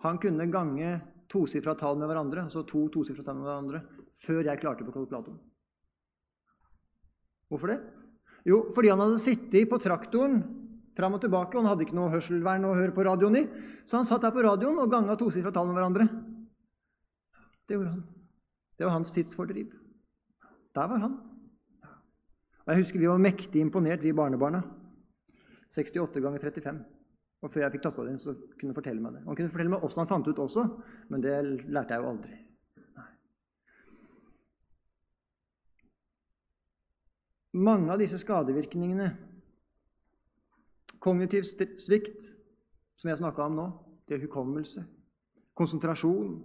Han 0.05 0.19
kunne 0.21 0.49
gange 0.53 0.97
tosifra 1.29 1.75
tall 1.77 1.97
med 1.99 2.09
hverandre, 2.09 2.45
altså 2.47 2.63
to 2.67 2.87
tosifra 2.93 3.25
tall 3.25 3.39
med 3.39 3.49
hverandre, 3.49 3.83
før 4.17 4.41
jeg 4.47 4.61
klarte 4.61 4.87
på 4.87 4.95
kalkulatoren. 4.95 5.39
Hvorfor 7.47 7.71
det? 7.71 7.77
Jo, 8.47 8.63
fordi 8.75 8.91
han 8.91 9.01
hadde 9.03 9.21
sittet 9.23 9.69
på 9.69 9.79
traktoren 9.81 10.41
fram 10.97 11.17
og 11.17 11.21
tilbake, 11.21 11.53
og 11.53 11.61
han 11.61 11.69
hadde 11.71 11.85
ikke 11.85 11.97
noe 11.97 12.11
hørselvern 12.11 12.65
å 12.67 12.75
høre 12.77 12.95
på 12.95 13.05
radioen 13.05 13.37
i, 13.37 13.43
så 13.85 13.99
han 13.99 14.07
satt 14.07 14.23
der 14.25 14.33
på 14.33 14.45
radioen 14.45 14.79
og 14.81 14.91
ganga 14.91 15.17
tosifra 15.19 15.53
tall 15.53 15.69
med 15.69 15.77
hverandre. 15.77 16.07
Det 17.67 17.77
gjorde 17.77 17.93
han. 17.93 18.03
Det 18.77 18.85
var 18.85 18.95
hans 18.95 19.11
tidsfordriv. 19.13 19.73
Der 20.77 20.89
var 20.89 21.01
han. 21.03 21.17
Og 22.65 22.73
Jeg 22.73 22.83
husker 22.83 23.01
vi 23.01 23.09
var 23.09 23.21
mektig 23.21 23.61
imponert, 23.63 24.03
vi 24.03 24.15
barnebarna. 24.15 24.63
68 25.73 26.23
ganger 26.23 26.43
35. 26.43 26.81
Og 27.45 27.51
før 27.53 27.63
jeg 27.63 27.73
fikk 27.75 27.85
tasta 27.85 28.03
det 28.03 28.15
inn, 28.15 28.21
så 28.21 28.33
kunne 28.57 28.71
han 28.71 28.77
fortelle 28.77 29.03
meg 29.03 29.17
det. 29.17 29.23
Han 29.27 29.37
kunne 29.37 29.53
fortelle 29.53 29.73
meg 29.75 29.85
åssen 29.85 30.01
han 30.01 30.09
fant 30.09 30.27
ut 30.27 30.41
også, 30.41 30.65
men 31.13 31.23
det 31.23 31.35
lærte 31.69 31.93
jeg 31.93 32.03
jo 32.03 32.11
aldri. 32.11 32.37
Nei. 32.97 33.07
Mange 37.67 37.93
av 37.93 38.01
disse 38.01 38.19
skadevirkningene 38.21 39.11
Kognitiv 40.97 41.45
svikt, 41.45 42.23
som 42.97 43.11
jeg 43.11 43.19
snakka 43.19 43.45
om 43.45 43.53
nå, 43.55 43.65
det 44.09 44.17
er 44.17 44.23
hukommelse, 44.25 44.81
konsentrasjon, 45.55 46.39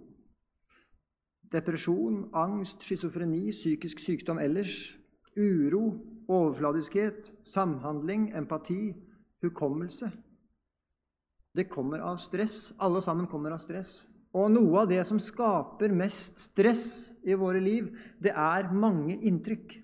depresjon, 1.53 2.27
angst, 2.37 2.85
schizofreni, 2.85 3.47
psykisk 3.51 3.99
sykdom 3.99 4.39
ellers, 4.39 4.93
uro, 5.33 5.83
overfladiskhet, 6.29 7.31
samhandling, 7.49 8.29
empati, 8.37 8.93
hukommelse. 9.43 10.11
Det 11.53 11.69
kommer 11.69 11.99
av 11.99 12.17
stress. 12.17 12.73
Alle 12.77 13.01
sammen 13.01 13.27
kommer 13.29 13.53
av 13.53 13.61
stress. 13.61 14.07
Og 14.33 14.49
noe 14.49 14.81
av 14.81 14.89
det 14.89 15.03
som 15.05 15.19
skaper 15.21 15.93
mest 15.93 16.41
stress 16.41 17.13
i 17.21 17.35
våre 17.37 17.61
liv, 17.61 17.91
det 18.17 18.33
er 18.33 18.71
mange 18.73 19.19
inntrykk. 19.21 19.75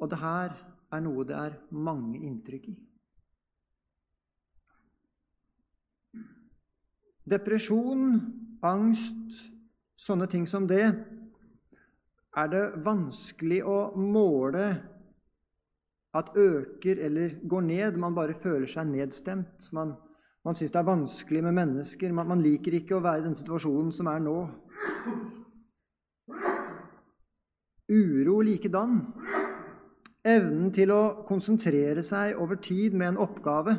Og 0.00 0.08
det 0.10 0.20
her 0.22 0.54
er 0.94 1.04
noe 1.04 1.26
det 1.28 1.36
er 1.36 1.58
mange 1.68 2.22
inntrykk 2.24 2.70
i. 2.72 2.76
Depresjon, 7.24 8.18
angst, 8.64 9.44
sånne 9.96 10.28
ting 10.28 10.44
som 10.48 10.66
det, 10.68 10.84
er 12.34 12.50
det 12.52 12.64
vanskelig 12.84 13.62
å 13.68 13.78
måle 13.96 14.64
at 16.14 16.34
øker 16.38 17.00
eller 17.06 17.38
går 17.48 17.60
ned. 17.68 18.00
Man 18.00 18.14
bare 18.14 18.34
føler 18.34 18.70
seg 18.70 18.90
nedstemt. 18.90 19.68
Man 19.72 19.96
man 20.44 20.56
syns 20.58 20.74
det 20.74 20.78
er 20.78 20.84
vanskelig 20.90 21.40
med 21.42 21.56
mennesker. 21.56 22.12
Man, 22.12 22.28
man 22.28 22.42
liker 22.44 22.76
ikke 22.76 22.98
å 22.98 23.04
være 23.04 23.22
i 23.22 23.24
den 23.30 23.36
situasjonen 23.38 23.92
som 23.96 24.10
er 24.12 24.20
nå. 24.20 24.36
Uro 27.88 28.36
likedan. 28.44 28.98
Evnen 30.24 30.68
til 30.72 30.92
å 30.92 31.24
konsentrere 31.28 32.04
seg 32.04 32.36
over 32.40 32.60
tid 32.60 32.92
med 32.92 33.14
en 33.14 33.22
oppgave. 33.24 33.78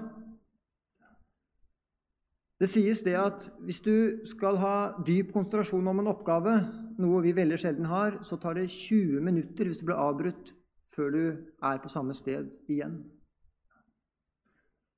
Det 2.61 2.69
sies 2.71 3.03
det 3.05 3.13
at 3.19 3.45
hvis 3.67 3.83
du 3.85 4.25
skal 4.25 4.57
ha 4.57 4.75
dyp 5.05 5.33
konsentrasjon 5.35 5.89
om 5.91 6.01
en 6.01 6.09
oppgave, 6.09 6.53
noe 6.97 7.21
vi 7.21 7.35
veldig 7.35 7.59
sjelden 7.61 7.89
har, 7.91 8.21
så 8.25 8.39
tar 8.41 8.57
det 8.57 8.71
20 8.73 9.21
minutter 9.21 9.69
hvis 9.69 9.83
du 9.83 9.89
blir 9.89 10.01
avbrutt 10.01 10.53
før 10.93 11.11
du 11.11 11.21
er 11.63 11.81
på 11.81 11.91
samme 11.91 12.13
sted 12.17 12.53
igjen. 12.69 12.99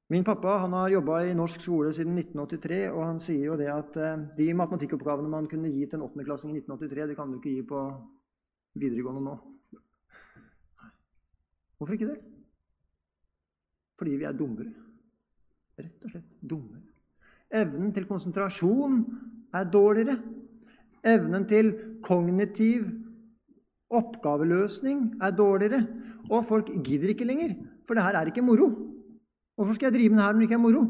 Min 0.09 0.23
pappa 0.23 0.53
han 0.61 0.71
har 0.71 0.89
jobba 0.89 1.19
i 1.27 1.35
norsk 1.35 1.61
skole 1.61 1.91
siden 1.91 2.15
1983, 2.15 2.77
og 2.93 3.01
han 3.03 3.17
sier 3.19 3.49
jo 3.49 3.57
det 3.59 3.67
at 3.67 3.97
eh, 3.99 4.21
de 4.37 4.53
matematikkoppgavene 4.55 5.31
man 5.31 5.49
kunne 5.51 5.71
gi 5.71 5.83
til 5.83 5.99
en 5.99 6.05
åttendeklassing 6.05 6.53
i 6.53 6.61
1983, 6.61 7.09
det 7.09 7.17
kan 7.17 7.31
du 7.31 7.39
ikke 7.41 7.55
gi 7.57 7.65
på 7.67 7.81
videregående 8.79 9.25
nå. 9.25 9.35
Hvorfor 11.77 11.97
ikke 11.97 12.13
det? 12.13 12.21
Fordi 13.99 14.15
vi 14.15 14.29
er 14.29 14.37
dummere. 14.37 14.71
Rett 15.77 16.07
og 16.07 16.13
slett 16.13 16.37
dummere. 16.39 16.85
Evnen 17.53 17.91
til 17.93 18.07
konsentrasjon 18.07 19.01
er 19.55 19.67
dårligere. 19.71 20.17
Evnen 21.07 21.45
til 21.51 21.73
kognitiv 22.03 22.87
oppgaveløsning 23.93 25.17
er 25.23 25.35
dårligere. 25.35 25.81
Og 26.29 26.45
folk 26.45 26.71
gidder 26.83 27.13
ikke 27.13 27.27
lenger, 27.27 27.55
for 27.87 27.95
det 27.95 28.03
her 28.03 28.19
er 28.19 28.31
ikke 28.31 28.45
moro. 28.45 28.69
Hvorfor 29.57 29.77
skal 29.77 29.89
jeg 29.89 29.97
drive 29.97 30.13
med 30.13 30.19
det 30.19 30.25
her 30.25 30.33
når 30.33 30.41
det 30.41 30.49
ikke 30.49 30.57
er 30.59 30.65
moro? 30.65 30.81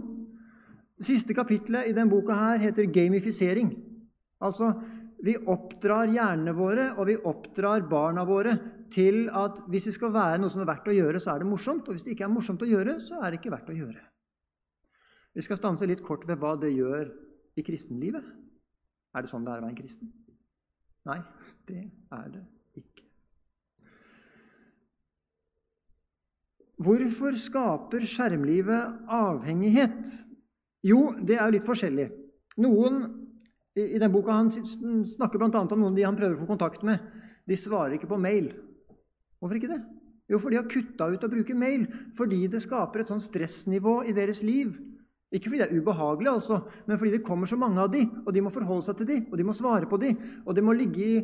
Det 0.97 1.05
siste 1.05 1.35
kapitlet 1.37 1.87
i 1.87 1.93
denne 1.93 2.09
boka 2.09 2.35
her 2.35 2.63
heter 2.63 2.89
gamifisering. 2.89 3.69
Altså, 4.41 4.71
vi 5.23 5.35
oppdrar 5.49 6.09
hjernene 6.09 6.53
våre 6.57 6.89
og 6.97 7.07
vi 7.09 7.15
oppdrar 7.17 7.85
barna 7.89 8.25
våre 8.25 8.57
til 8.93 9.27
at 9.33 9.61
hvis 9.69 9.89
det 9.89 9.95
skal 9.95 10.13
være 10.13 10.41
noe 10.41 10.53
som 10.53 10.61
er 10.63 10.69
verdt 10.69 10.89
å 10.89 10.95
gjøre, 10.95 11.21
så 11.21 11.33
er 11.33 11.41
det 11.41 11.49
morsomt. 11.49 11.87
Og 11.87 11.95
hvis 11.95 12.05
det 12.05 12.15
ikke 12.15 12.27
er 12.27 12.33
morsomt 12.33 12.65
å 12.65 12.69
gjøre, 12.69 12.97
så 13.03 13.21
er 13.21 13.31
det 13.31 13.41
ikke 13.41 13.53
verdt 13.53 13.71
å 13.73 13.77
gjøre. 13.77 14.03
Vi 15.37 15.45
skal 15.45 15.59
stanse 15.59 15.89
litt 15.89 16.01
kort 16.05 16.25
ved 16.25 16.41
hva 16.41 16.55
det 16.57 16.73
gjør 16.73 17.11
i 17.57 17.65
kristenlivet. 17.65 18.25
Er 19.13 19.25
det 19.25 19.31
sånn 19.31 19.45
det 19.45 19.53
er 19.53 19.61
å 19.61 19.67
være 19.67 19.75
en 19.75 19.79
kristen? 19.79 20.13
Nei, 21.07 21.21
det 21.69 21.83
er 22.13 22.29
det 22.33 22.45
Hvorfor 26.77 27.34
skaper 27.41 28.05
skjermlivet 28.05 29.10
avhengighet? 29.10 30.12
Jo, 30.86 31.10
det 31.17 31.39
er 31.39 31.48
jo 31.48 31.55
litt 31.55 31.65
forskjellig. 31.65 32.07
Noen 32.62 33.01
i 33.77 34.00
den 34.01 34.13
boka 34.13 34.34
Han 34.34 34.50
snakker 34.50 35.41
bl.a. 35.41 35.62
om 35.62 35.81
noen 35.81 35.98
de 35.98 36.05
han 36.05 36.17
prøver 36.17 36.38
å 36.38 36.41
få 36.43 36.50
kontakt 36.50 36.86
med. 36.86 37.01
De 37.50 37.57
svarer 37.57 37.98
ikke 37.98 38.10
på 38.10 38.19
mail. 38.22 38.51
Hvorfor 39.41 39.57
ikke 39.57 39.72
det? 39.72 39.81
Jo, 40.27 40.39
for 40.43 40.51
de 40.51 40.60
har 40.60 40.67
kutta 40.69 41.07
ut 41.13 41.24
å 41.24 41.31
bruke 41.31 41.55
mail 41.55 41.86
fordi 42.17 42.43
det 42.51 42.62
skaper 42.65 43.03
et 43.03 43.12
sånn 43.13 43.24
stressnivå 43.24 44.01
i 44.10 44.15
deres 44.17 44.43
liv. 44.46 44.75
Ikke 45.34 45.50
fordi 45.50 45.62
det 45.63 45.67
er 45.69 45.81
ubehagelig, 45.81 46.29
altså, 46.31 46.62
men 46.88 47.00
fordi 47.00 47.17
det 47.17 47.25
kommer 47.25 47.50
så 47.50 47.57
mange 47.60 47.81
av 47.84 47.89
de, 47.91 48.05
og 48.24 48.29
de 48.36 48.43
må 48.43 48.51
forholde 48.53 48.86
seg 48.86 49.01
til 49.01 49.10
de, 49.10 49.17
og 49.27 49.36
de 49.39 49.46
må 49.48 49.55
svare 49.55 49.89
på 49.89 50.00
de, 50.00 50.13
og 50.46 50.55
det 50.55 50.63
må 50.63 50.75
ligge 50.75 51.03
i 51.03 51.17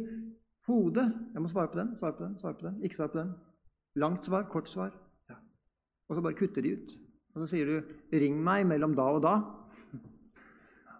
hodet. 0.67 1.05
Jeg 1.31 1.43
må 1.43 1.51
svare 1.51 1.71
på 1.71 1.79
den, 1.79 1.93
svare 1.99 2.17
på 2.17 2.25
den, 2.25 2.35
svare 2.39 2.57
på 2.59 2.67
den, 2.67 2.81
ikke 2.83 2.99
svare 2.99 3.13
på 3.13 3.21
den. 3.21 3.31
Langt 4.03 4.27
svar, 4.27 4.49
kort 4.51 4.67
svar. 4.71 4.91
Og 6.09 6.15
så 6.17 6.23
bare 6.23 6.37
kutter 6.37 6.65
de 6.65 6.75
ut. 6.77 6.95
Og 7.33 7.41
så 7.41 7.47
sier 7.55 7.65
du 7.65 7.93
'ring 8.13 8.43
meg 8.43 8.67
mellom 8.67 8.95
da 8.95 9.07
og 9.15 9.23
da'. 9.23 9.41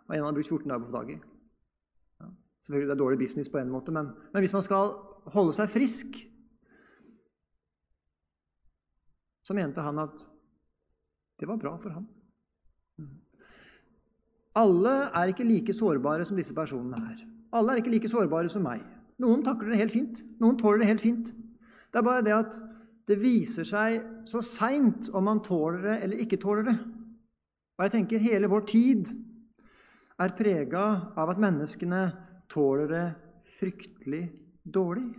Og 0.08 0.16
en 0.16 0.24
har 0.24 0.34
brukt 0.34 0.50
14 0.50 0.70
dager 0.70 0.80
på 0.80 0.86
å 0.86 0.92
få 0.92 0.98
tak 1.00 1.10
i. 1.10 1.18
Ja. 2.22 2.28
Selvfølgelig 2.66 2.90
det 2.90 2.96
er 2.96 3.04
dårlig 3.04 3.20
business 3.20 3.50
på 3.50 3.58
en 3.58 3.70
måte, 3.70 3.92
men, 3.92 4.06
men 4.34 4.42
hvis 4.42 4.54
man 4.54 4.66
skal 4.66 4.96
holde 5.32 5.54
seg 5.54 5.70
frisk, 5.70 6.18
så 9.44 9.54
mente 9.54 9.82
han 9.82 10.00
at 10.00 10.28
det 11.40 11.48
var 11.48 11.58
bra 11.58 11.78
for 11.78 11.90
ham. 11.90 12.08
Alle 14.56 14.92
er 15.18 15.32
ikke 15.32 15.48
like 15.48 15.74
sårbare 15.74 16.26
som 16.26 16.38
disse 16.38 16.54
personene 16.54 17.00
her. 17.00 17.24
Alle 17.54 17.74
er 17.74 17.82
ikke 17.82 17.94
like 17.94 18.10
sårbare 18.10 18.50
som 18.50 18.64
meg. 18.66 18.84
Noen 19.22 19.44
takler 19.46 19.74
det 19.74 19.80
helt 19.82 19.94
fint. 19.94 20.22
Noen 20.42 20.60
tåler 20.60 20.84
det 20.84 20.92
helt 20.92 21.02
fint. 21.02 21.32
Det 21.94 22.02
er 22.02 22.06
bare 22.06 22.26
det 22.26 22.36
at 22.36 22.60
det 23.10 23.20
viser 23.20 23.68
seg 23.68 24.00
så 24.30 24.42
seint 24.46 25.10
om 25.12 25.26
man 25.28 25.42
tåler 25.44 25.82
det 25.84 25.96
eller 26.06 26.22
ikke 26.24 26.40
tåler 26.42 26.70
det. 26.70 26.78
Og 27.78 27.86
jeg 27.86 27.94
tenker 27.98 28.24
hele 28.24 28.52
vår 28.52 28.64
tid 28.70 29.12
er 30.22 30.36
prega 30.38 30.86
av 31.20 31.34
at 31.34 31.42
menneskene 31.42 32.06
tåler 32.52 32.92
det 32.92 33.08
fryktelig 33.58 34.24
dårlig. 34.64 35.10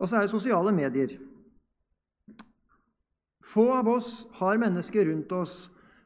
Og 0.00 0.08
så 0.08 0.18
er 0.18 0.26
det 0.26 0.34
sosiale 0.34 0.72
medier. 0.74 1.14
Få 3.44 3.68
av 3.76 3.88
oss 3.92 4.24
har 4.40 4.58
mennesker 4.58 5.06
rundt 5.06 5.30
oss 5.36 5.54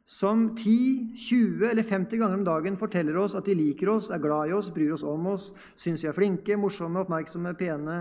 som 0.08 0.56
10, 0.56 1.14
20 1.20 1.68
eller 1.70 1.86
50 1.86 2.20
ganger 2.20 2.38
om 2.38 2.44
dagen 2.44 2.76
forteller 2.80 3.16
oss 3.20 3.34
at 3.38 3.46
de 3.46 3.56
liker 3.56 3.90
oss, 3.92 4.08
er 4.10 4.20
glad 4.22 4.50
i 4.50 4.54
oss, 4.56 4.70
bryr 4.74 4.94
oss 4.96 5.04
om 5.06 5.26
oss, 5.34 5.50
syns 5.76 6.04
vi 6.04 6.08
er 6.08 6.16
flinke, 6.16 6.56
morsomme, 6.56 7.02
oppmerksomme, 7.04 7.52
pene, 7.60 7.98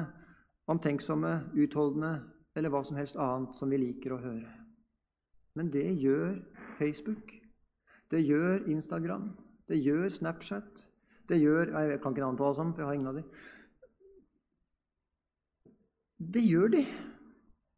omtenksomme, 0.68 1.34
utholdende 1.56 2.14
eller 2.58 2.74
hva 2.74 2.84
som 2.86 2.98
helst 2.98 3.20
annet 3.22 3.56
som 3.56 3.70
vi 3.72 3.80
liker 3.82 4.16
å 4.16 4.22
høre. 4.22 4.50
Men 5.58 5.72
det 5.74 5.88
gjør 6.02 6.38
Facebook. 6.78 7.32
Det 8.12 8.22
gjør 8.24 8.68
Instagram. 8.70 9.32
Det 9.68 9.80
gjør 9.82 10.10
Snapchat. 10.14 10.84
Det 11.28 11.40
gjør 11.42 11.74
Jeg 11.76 12.02
kan 12.02 12.14
ikke 12.14 12.24
navnet 12.24 12.40
på 12.40 12.46
alle 12.48 12.56
sammen, 12.56 12.74
for 12.74 12.82
jeg 12.82 12.88
har 12.88 12.98
ingen 12.98 13.12
av 13.12 13.18
dem. 13.20 13.26
Det 16.18 16.44
gjør 16.46 16.72
de. 16.78 16.84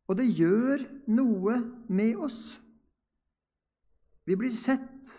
Og 0.09 0.17
det 0.17 0.27
gjør 0.37 0.85
noe 1.13 1.57
med 1.87 2.17
oss. 2.17 2.59
Vi 4.25 4.37
blir 4.37 4.53
sett, 4.53 5.09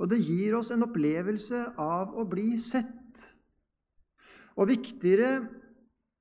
og 0.00 0.08
det 0.08 0.22
gir 0.24 0.56
oss 0.56 0.70
en 0.72 0.84
opplevelse 0.86 1.62
av 1.80 2.14
å 2.16 2.24
bli 2.28 2.54
sett. 2.60 3.20
Og 4.56 4.70
viktigere, 4.70 5.42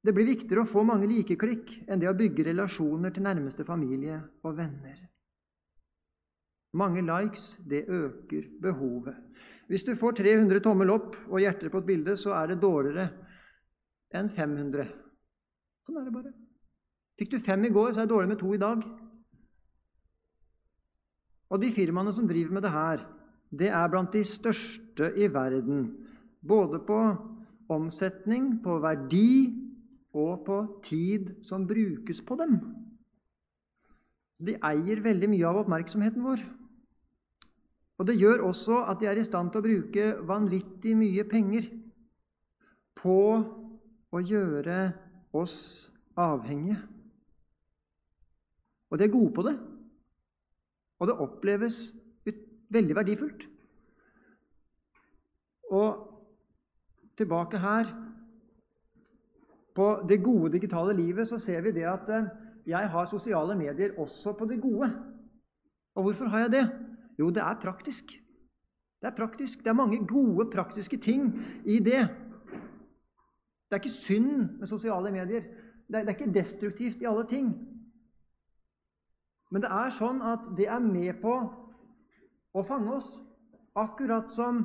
det 0.06 0.14
blir 0.14 0.28
viktigere 0.30 0.62
å 0.62 0.70
få 0.70 0.84
mange 0.86 1.08
likeklikk 1.10 1.72
enn 1.90 2.02
det 2.02 2.10
å 2.12 2.18
bygge 2.18 2.46
relasjoner 2.52 3.14
til 3.14 3.26
nærmeste 3.26 3.66
familie 3.66 4.20
og 4.46 4.58
venner. 4.60 5.00
Mange 6.76 7.02
likes, 7.08 7.56
det 7.66 7.86
øker 7.88 8.50
behovet. 8.62 9.16
Hvis 9.72 9.86
du 9.88 9.94
får 9.98 10.20
300 10.20 10.62
tommel 10.62 10.92
opp 10.94 11.16
og 11.30 11.40
hjerter 11.42 11.72
på 11.74 11.82
et 11.82 11.88
bilde, 11.88 12.18
så 12.20 12.36
er 12.38 12.52
det 12.52 12.60
dårligere 12.62 13.08
enn 14.16 14.30
500. 14.30 14.92
Sånn 15.88 15.98
er 16.02 16.06
det 16.06 16.14
bare. 16.14 16.36
Fikk 17.16 17.32
du 17.32 17.40
fem 17.40 17.66
i 17.66 17.74
går, 17.74 17.94
så 17.96 18.04
er 18.04 18.06
det 18.06 18.14
dårlig 18.14 18.34
med 18.34 18.42
to 18.44 18.54
i 18.54 18.62
dag. 18.62 18.86
Og 21.50 21.62
de 21.62 21.72
firmaene 21.72 22.14
som 22.14 22.28
driver 22.28 22.58
med 22.58 22.68
det 22.68 22.76
her, 22.76 23.06
det 23.56 23.72
er 23.72 23.90
blant 23.90 24.14
de 24.14 24.26
største 24.28 25.14
i 25.16 25.32
verden. 25.32 25.88
Både 26.46 26.82
på 26.86 27.00
omsetning, 27.72 28.58
på 28.62 28.78
verdi 28.84 29.65
og 30.16 30.46
på 30.48 30.58
tid 30.86 31.34
som 31.44 31.68
brukes 31.68 32.22
på 32.24 32.38
dem. 32.40 32.60
Så 34.40 34.48
de 34.48 34.56
eier 34.68 35.04
veldig 35.04 35.30
mye 35.32 35.48
av 35.50 35.62
oppmerksomheten 35.64 36.24
vår. 36.24 36.44
Og 38.00 38.08
det 38.08 38.18
gjør 38.20 38.48
også 38.50 38.82
at 38.92 39.00
de 39.00 39.08
er 39.08 39.20
i 39.20 39.28
stand 39.28 39.52
til 39.52 39.62
å 39.62 39.66
bruke 39.66 40.08
vanvittig 40.28 40.96
mye 41.00 41.24
penger 41.28 41.70
på 43.00 43.20
å 44.16 44.24
gjøre 44.24 44.80
oss 45.36 45.58
avhengige. 46.20 46.80
Og 48.92 49.00
de 49.00 49.08
er 49.08 49.14
gode 49.14 49.34
på 49.36 49.46
det. 49.48 49.56
Og 51.00 51.10
det 51.10 51.20
oppleves 51.24 51.80
veldig 52.72 52.96
verdifullt. 52.96 53.48
Og 55.76 56.04
tilbake 57.18 57.60
her 57.60 57.90
På 59.76 60.02
det 60.08 60.24
gode 60.24 60.54
digitale 60.56 60.96
livet 60.96 61.28
så 61.28 61.40
ser 61.42 61.62
vi 61.66 61.74
det 61.76 61.84
at 61.90 62.10
eh, 62.10 62.30
jeg 62.66 62.90
har 62.90 63.10
sosiale 63.12 63.58
medier 63.60 63.98
også 64.00 64.34
på 64.40 64.48
det 64.50 64.62
gode. 64.64 64.88
Og 65.96 66.08
hvorfor 66.08 66.32
har 66.32 66.46
jeg 66.46 66.52
det? 66.52 66.64
Jo, 67.20 67.30
det 67.30 67.44
er 67.44 67.60
praktisk. 67.62 68.16
Det 69.02 69.12
er 69.12 69.16
praktisk. 69.16 69.64
Det 69.64 69.70
er 69.70 69.78
mange 69.78 70.00
gode, 70.08 70.48
praktiske 70.52 70.98
ting 70.98 71.28
i 71.66 71.80
det. 71.84 72.02
Det 73.68 73.78
er 73.78 73.84
ikke 73.84 73.94
synd 73.94 74.60
med 74.60 74.68
sosiale 74.68 75.12
medier. 75.12 75.44
Det 75.88 76.00
er, 76.00 76.08
det 76.08 76.10
er 76.10 76.18
ikke 76.18 76.34
destruktivt 76.34 77.02
i 77.04 77.08
alle 77.10 77.28
ting. 77.30 77.52
Men 79.52 79.62
det 79.62 79.70
er 79.72 79.94
sånn 79.94 80.24
at 80.26 80.48
det 80.58 80.66
er 80.72 80.82
med 80.82 81.20
på 81.22 81.36
å 82.56 82.64
fange 82.66 82.96
oss, 82.96 83.20
akkurat 83.76 84.32
som 84.32 84.64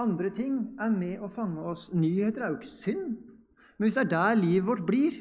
andre 0.00 0.32
ting 0.32 0.72
er 0.80 0.90
med 0.90 1.20
å 1.22 1.28
fange 1.30 1.62
oss. 1.68 1.90
Nyheter 1.92 2.42
er 2.42 2.54
jo 2.54 2.60
ikke 2.60 2.72
synd, 2.72 3.31
men 3.82 3.88
hvis 3.88 3.96
det 3.98 4.02
er 4.04 4.10
der 4.14 4.34
livet 4.38 4.66
vårt 4.66 4.84
blir, 4.86 5.14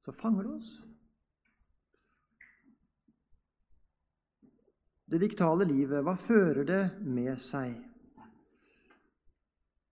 så 0.00 0.14
fanger 0.16 0.46
det 0.46 0.52
oss. 0.54 0.70
Det 5.04 5.20
diktale 5.20 5.66
livet, 5.68 6.00
hva 6.00 6.14
fører 6.16 6.64
det 6.64 6.80
med 7.04 7.36
seg? 7.36 7.74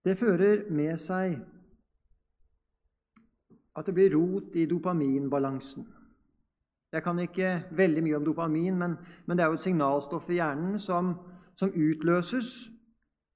Det 0.00 0.16
fører 0.16 0.64
med 0.72 0.96
seg 0.96 1.36
at 3.76 3.84
det 3.84 3.96
blir 4.00 4.16
rot 4.16 4.56
i 4.56 4.64
dopaminbalansen. 4.64 5.84
Jeg 6.88 7.04
kan 7.04 7.20
ikke 7.20 7.52
veldig 7.76 8.08
mye 8.08 8.16
om 8.22 8.28
dopamin, 8.32 8.80
men, 8.80 8.96
men 9.26 9.36
det 9.36 9.44
er 9.44 9.52
jo 9.52 9.60
et 9.60 9.68
signalstoff 9.68 10.32
i 10.32 10.40
hjernen 10.40 10.80
som, 10.80 11.18
som, 11.52 11.68
utløses, 11.68 12.70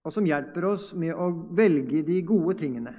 og 0.09 0.17
som 0.17 0.25
hjelper 0.25 0.73
oss 0.73 0.95
med 0.97 1.13
å 1.13 1.35
velge 1.53 2.01
de 2.09 2.23
gode 2.25 2.63
tingene. 2.65 2.97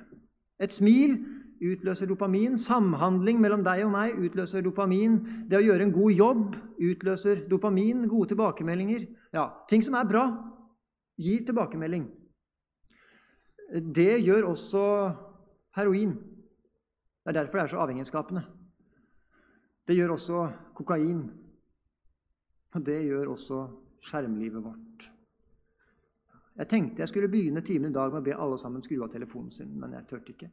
Et 0.61 0.71
smil 0.71 1.17
utløser 1.63 2.09
dopamin. 2.09 2.57
Samhandling 2.59 3.39
mellom 3.41 3.63
deg 3.65 3.85
og 3.85 3.93
meg 3.93 4.17
utløser 4.19 4.63
dopamin. 4.65 5.19
Det 5.49 5.59
å 5.59 5.65
gjøre 5.65 5.87
en 5.87 5.95
god 5.95 6.17
jobb 6.17 6.57
utløser 6.83 7.45
dopamin. 7.49 8.05
Gode 8.11 8.33
tilbakemeldinger. 8.33 9.07
Ja, 9.33 9.47
Ting 9.69 9.85
som 9.85 9.97
er 9.97 10.09
bra, 10.09 10.25
gir 11.17 11.45
tilbakemelding. 11.47 12.09
Det 13.73 14.21
gjør 14.21 14.51
også 14.51 14.83
heroin. 15.77 16.13
Det 17.23 17.31
er 17.31 17.39
derfor 17.39 17.57
det 17.57 17.63
er 17.63 17.71
så 17.71 17.81
avhengighetsskapende. 17.81 18.43
Det 19.87 19.95
gjør 19.97 20.13
også 20.17 20.43
kokain. 20.77 21.25
Og 22.73 22.85
det 22.85 23.03
gjør 23.07 23.33
også 23.33 23.65
skjermlivet 24.03 24.63
vårt. 24.63 25.09
Jeg 26.53 26.69
tenkte 26.69 27.01
jeg 27.01 27.09
skulle 27.09 27.31
begynne 27.33 27.63
timen 27.65 27.89
i 27.89 27.95
dag 27.95 28.13
med 28.13 28.21
å 28.21 28.25
be 28.25 28.35
alle 28.37 28.57
sammen 28.61 28.83
skru 28.85 28.99
av 29.01 29.11
telefonen 29.13 29.53
sin, 29.53 29.71
men 29.79 29.95
jeg 29.97 30.05
turte 30.09 30.33
ikke. 30.35 30.49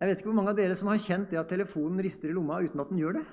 Jeg 0.00 0.08
vet 0.08 0.20
ikke 0.20 0.30
hvor 0.30 0.38
mange 0.38 0.52
av 0.54 0.58
dere 0.60 0.76
som 0.78 0.88
har 0.88 1.00
kjent 1.02 1.32
det 1.32 1.40
at 1.40 1.50
telefonen 1.50 2.00
rister 2.04 2.30
i 2.30 2.36
lomma 2.36 2.60
uten 2.62 2.80
at 2.80 2.92
den 2.92 3.00
gjør 3.02 3.18
det. 3.18 3.24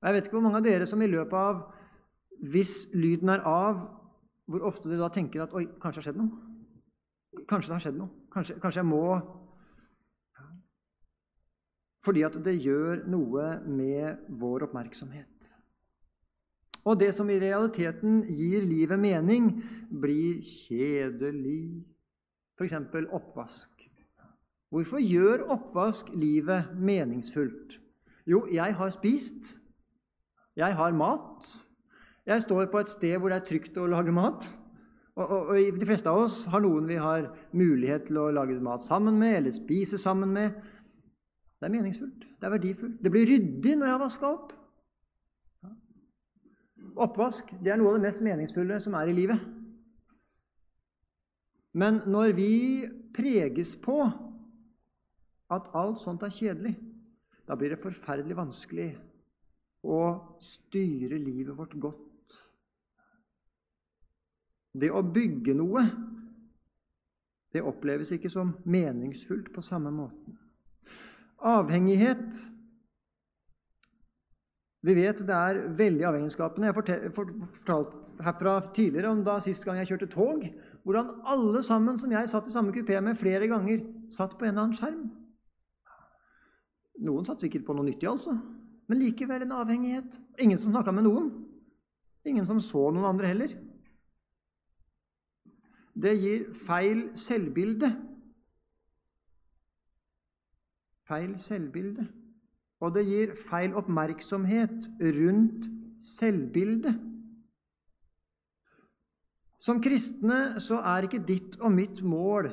Jeg 0.00 0.16
vet 0.16 0.26
ikke 0.26 0.36
hvor 0.38 0.44
mange 0.48 0.60
av 0.60 0.66
dere 0.66 0.88
som 0.88 1.02
i 1.04 1.10
løpet 1.10 1.36
av 1.36 1.68
Hvis 2.40 2.88
lyden 2.96 3.28
er 3.28 3.42
av, 3.44 3.82
hvor 4.48 4.62
ofte 4.64 4.88
dere 4.88 5.02
da 5.02 5.10
tenker 5.12 5.42
at 5.44 5.52
Oi, 5.52 5.66
kanskje 5.76 6.00
det 6.00 6.00
har 6.00 6.06
skjedd 6.06 6.20
noe? 6.22 7.44
Kanskje 7.50 7.68
det 7.68 7.74
har 7.74 7.82
skjedd 7.84 7.98
noe? 8.00 8.08
Kanskje, 8.32 8.56
kanskje 8.62 8.80
jeg 8.80 8.88
må 8.88 9.04
fordi 12.00 12.22
at 12.24 12.38
det 12.40 12.54
gjør 12.64 13.02
noe 13.12 13.48
med 13.68 14.22
vår 14.40 14.64
oppmerksomhet. 14.70 15.50
Og 16.84 16.96
det 17.00 17.12
som 17.14 17.28
i 17.30 17.38
realiteten 17.40 18.22
gir 18.28 18.64
livet 18.64 19.00
mening, 19.00 19.50
blir 19.90 20.40
kjedelig. 20.44 21.84
F.eks. 22.56 22.76
oppvask. 23.12 23.86
Hvorfor 24.70 25.02
gjør 25.02 25.48
oppvask 25.50 26.12
livet 26.14 26.70
meningsfullt? 26.78 27.80
Jo, 28.26 28.44
jeg 28.52 28.76
har 28.76 28.92
spist. 28.94 29.56
Jeg 30.56 30.76
har 30.76 30.94
mat. 30.94 31.46
Jeg 32.26 32.42
står 32.42 32.68
på 32.70 32.78
et 32.78 32.90
sted 32.90 33.16
hvor 33.18 33.32
det 33.32 33.40
er 33.40 33.48
trygt 33.48 33.78
å 33.80 33.88
lage 33.90 34.14
mat. 34.14 34.46
Og, 35.18 35.24
og, 35.24 35.50
og 35.50 35.80
De 35.80 35.88
fleste 35.88 36.10
av 36.10 36.22
oss 36.22 36.44
har 36.52 36.62
noen 36.62 36.86
vi 36.88 37.00
har 37.00 37.32
mulighet 37.56 38.06
til 38.08 38.20
å 38.22 38.30
lage 38.34 38.60
mat 38.62 38.82
sammen 38.84 39.18
med 39.20 39.40
eller 39.40 39.56
spise 39.56 39.98
sammen 39.98 40.30
med. 40.36 40.54
Det 41.60 41.68
er 41.68 41.74
meningsfullt. 41.74 42.24
Det 42.40 42.48
er 42.48 42.54
verdifullt. 42.54 43.00
Det 43.02 43.12
blir 43.12 43.28
ryddig 43.28 43.74
når 43.76 43.88
jeg 43.88 43.96
har 43.96 44.04
vaska 44.04 44.30
opp. 44.30 44.54
Oppvask 46.98 47.52
det 47.62 47.72
er 47.72 47.78
noe 47.78 47.92
av 47.92 47.98
det 47.98 48.06
mest 48.08 48.22
meningsfulle 48.24 48.80
som 48.82 48.96
er 48.98 49.10
i 49.10 49.16
livet. 49.16 49.40
Men 51.78 52.00
når 52.10 52.32
vi 52.34 52.52
preges 53.14 53.76
på 53.78 54.00
at 55.50 55.70
alt 55.78 56.00
sånt 56.02 56.24
er 56.26 56.34
kjedelig, 56.34 56.74
da 57.46 57.56
blir 57.58 57.72
det 57.74 57.82
forferdelig 57.82 58.36
vanskelig 58.38 58.90
å 59.86 60.00
styre 60.44 61.18
livet 61.18 61.56
vårt 61.58 61.74
godt. 61.82 62.36
Det 64.70 64.90
å 64.94 65.02
bygge 65.02 65.54
noe, 65.58 65.82
det 67.50 67.64
oppleves 67.66 68.12
ikke 68.14 68.30
som 68.30 68.52
meningsfullt 68.70 69.50
på 69.54 69.62
samme 69.66 69.90
måten. 69.94 70.36
Avhengighet 71.42 72.36
Vi 74.80 74.94
vet 74.96 75.18
det 75.28 75.36
er 75.36 75.58
veldig 75.76 76.06
avhengighetsskapende. 76.08 76.70
Jeg 76.70 77.12
fortalte 77.12 78.24
herfra 78.24 78.54
tidligere 78.72 79.10
om 79.12 79.22
da 79.24 79.36
sist 79.44 79.64
gang 79.64 79.76
jeg 79.80 79.90
kjørte 79.92 80.08
tog, 80.12 80.44
hvordan 80.84 81.10
alle 81.28 81.62
sammen 81.64 81.98
som 82.00 82.12
jeg 82.12 82.30
satt 82.32 82.48
i 82.48 82.54
samme 82.54 82.72
kupé 82.72 82.96
med 83.04 83.18
flere 83.20 83.48
ganger, 83.50 83.84
satt 84.12 84.38
på 84.38 84.46
en 84.46 84.54
eller 84.54 84.64
annen 84.64 84.78
skjerm. 84.78 85.02
Noen 87.04 87.28
satt 87.28 87.44
sikkert 87.44 87.66
på 87.68 87.76
noe 87.76 87.86
nyttig, 87.88 88.08
altså, 88.08 88.34
men 88.88 89.00
likevel 89.00 89.44
en 89.44 89.56
avhengighet. 89.56 90.18
Ingen 90.40 90.60
som 90.60 90.72
snakka 90.72 90.92
med 90.96 91.06
noen. 91.08 91.28
Ingen 92.28 92.48
som 92.48 92.60
så 92.60 92.88
noen 92.92 93.08
andre 93.08 93.28
heller. 93.30 93.52
Det 96.00 96.12
gir 96.16 96.48
feil 96.56 97.04
selvbilde. 97.18 97.92
Feil 101.08 101.36
selvbilde. 101.42 102.06
Og 102.80 102.94
det 102.96 103.04
gir 103.08 103.34
feil 103.36 103.74
oppmerksomhet 103.76 104.88
rundt 105.18 105.68
selvbildet. 106.00 106.96
Som 109.60 109.82
kristne 109.84 110.56
så 110.62 110.78
er 110.94 111.04
ikke 111.04 111.20
ditt 111.28 111.58
og 111.60 111.74
mitt 111.74 112.00
mål 112.00 112.48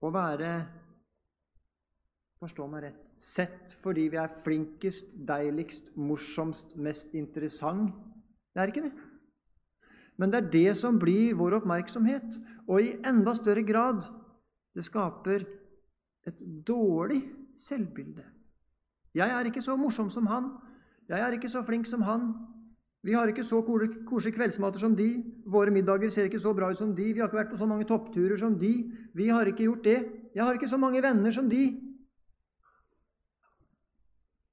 å 0.00 0.12
være 0.12 0.52
Forstå 2.40 2.64
meg 2.72 2.86
rett 2.86 3.08
sett 3.20 3.74
fordi 3.82 4.06
vi 4.14 4.16
er 4.16 4.32
flinkest, 4.32 5.18
deiligst, 5.28 5.90
morsomst, 6.00 6.70
mest 6.80 7.10
interessant. 7.12 7.92
Det 8.56 8.62
er 8.62 8.72
ikke 8.72 8.86
det. 8.86 8.92
Men 10.16 10.32
det 10.32 10.38
er 10.38 10.48
det 10.54 10.70
som 10.80 10.96
blir 11.00 11.36
vår 11.36 11.58
oppmerksomhet, 11.58 12.38
og 12.64 12.80
i 12.80 12.94
enda 13.04 13.34
større 13.36 13.60
grad 13.68 14.08
det 14.72 14.86
skaper 14.86 15.44
et 16.28 16.40
dårlig 16.64 17.20
selvbilde. 17.60 18.24
Jeg 19.14 19.30
er 19.30 19.48
ikke 19.48 19.62
så 19.62 19.76
morsom 19.76 20.10
som 20.10 20.26
han. 20.30 20.52
Jeg 21.10 21.20
er 21.20 21.34
ikke 21.34 21.50
så 21.50 21.62
flink 21.66 21.86
som 21.86 22.02
han. 22.06 22.32
Vi 23.02 23.12
har 23.16 23.30
ikke 23.32 23.44
så 23.44 23.62
koselige 23.64 24.36
kveldsmater 24.36 24.78
som 24.78 24.96
de. 24.96 25.08
Våre 25.46 25.72
middager 25.72 26.10
ser 26.12 26.28
ikke 26.28 26.40
så 26.40 26.52
bra 26.54 26.70
ut 26.70 26.78
som 26.78 26.92
de. 26.96 27.12
Vi 27.14 27.20
har 27.20 27.30
ikke 27.30 27.40
vært 27.40 27.52
på 27.52 27.60
så 27.60 27.66
mange 27.66 27.88
toppturer 27.88 28.36
som 28.36 28.58
de. 28.60 28.72
Vi 29.16 29.28
har 29.28 29.48
ikke 29.48 29.64
gjort 29.64 29.84
det. 29.84 29.98
Jeg 30.34 30.44
har 30.44 30.54
ikke 30.54 30.68
så 30.68 30.76
mange 30.76 31.02
venner 31.02 31.32
som 31.32 31.48
de. 31.48 31.64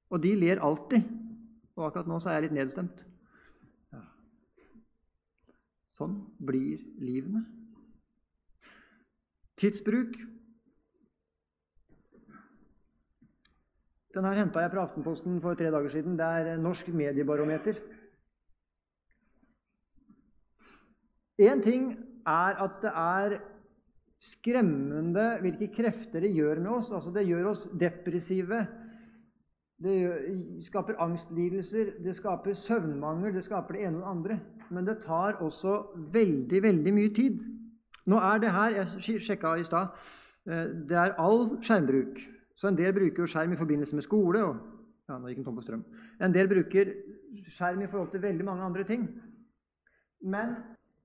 Og 0.10 0.24
de 0.24 0.34
ler 0.40 0.64
alltid. 0.64 1.04
Og 1.76 1.86
akkurat 1.90 2.08
nå 2.08 2.20
så 2.24 2.32
er 2.32 2.40
jeg 2.40 2.48
litt 2.48 2.58
nedstemt. 2.58 3.04
Ja. 3.94 4.02
Sånn 6.00 6.16
blir 6.40 6.82
livene. 7.04 7.44
Tidsbruk 9.60 10.16
Den 14.18 14.26
her 14.26 14.40
henta 14.40 14.64
jeg 14.64 14.72
fra 14.74 14.82
Aftenposten 14.88 15.38
for 15.42 15.54
tre 15.54 15.70
dager 15.70 15.92
siden. 15.94 16.16
Det 16.18 16.26
er 16.26 16.58
Norsk 16.58 16.88
mediebarometer. 16.90 17.78
Én 21.38 21.62
ting 21.62 21.92
er 22.26 22.58
at 22.66 22.80
det 22.82 22.92
er 22.98 23.36
skremmende 24.18 25.26
hvilke 25.44 25.70
krefter 25.76 26.26
det 26.26 26.34
gjør 26.34 26.64
med 26.64 26.72
oss. 26.80 26.90
Altså, 26.92 27.14
det 27.14 27.28
gjør 27.28 27.52
oss 27.52 27.68
depressive. 27.80 28.64
Det 29.78 29.98
skaper 30.66 30.98
angstlidelser, 31.06 31.92
det 32.02 32.16
skaper 32.18 32.58
søvnmangel, 32.58 33.36
det 33.36 33.44
skaper 33.46 33.78
det 33.78 33.84
ene 33.86 34.00
og 34.00 34.02
det 34.02 34.10
andre. 34.16 34.40
Men 34.74 34.88
det 34.88 35.04
tar 35.04 35.38
også 35.46 35.76
veldig, 36.14 36.64
veldig 36.64 36.94
mye 36.96 37.14
tid. 37.14 37.46
Nå 38.10 38.18
er 38.18 38.42
det 38.42 38.56
her 38.56 38.80
Jeg 38.80 39.22
sjekka 39.22 39.54
i 39.62 39.68
stad. 39.68 39.94
Eh, 40.50 40.66
det 40.90 40.98
er 40.98 41.14
all 41.22 41.60
skjermbruk. 41.62 42.18
Så 42.58 42.70
en 42.70 42.78
del 42.78 42.96
bruker 42.96 43.22
jo 43.22 43.30
skjerm 43.30 43.54
i 43.54 43.60
forbindelse 43.60 43.98
med 43.98 44.06
skole. 44.06 44.42
og 44.42 44.78
ja, 45.08 45.18
nå 45.18 45.30
gikk 45.30 45.44
den 45.44 45.48
tom 45.48 45.58
for 45.58 45.66
strøm. 45.66 45.84
En 46.20 46.34
del 46.34 46.50
bruker 46.52 46.90
skjerm 47.46 47.84
i 47.86 47.90
forhold 47.90 48.10
til 48.12 48.24
veldig 48.24 48.48
mange 48.48 48.66
andre 48.66 48.86
ting. 48.88 49.06
Men, 50.26 50.56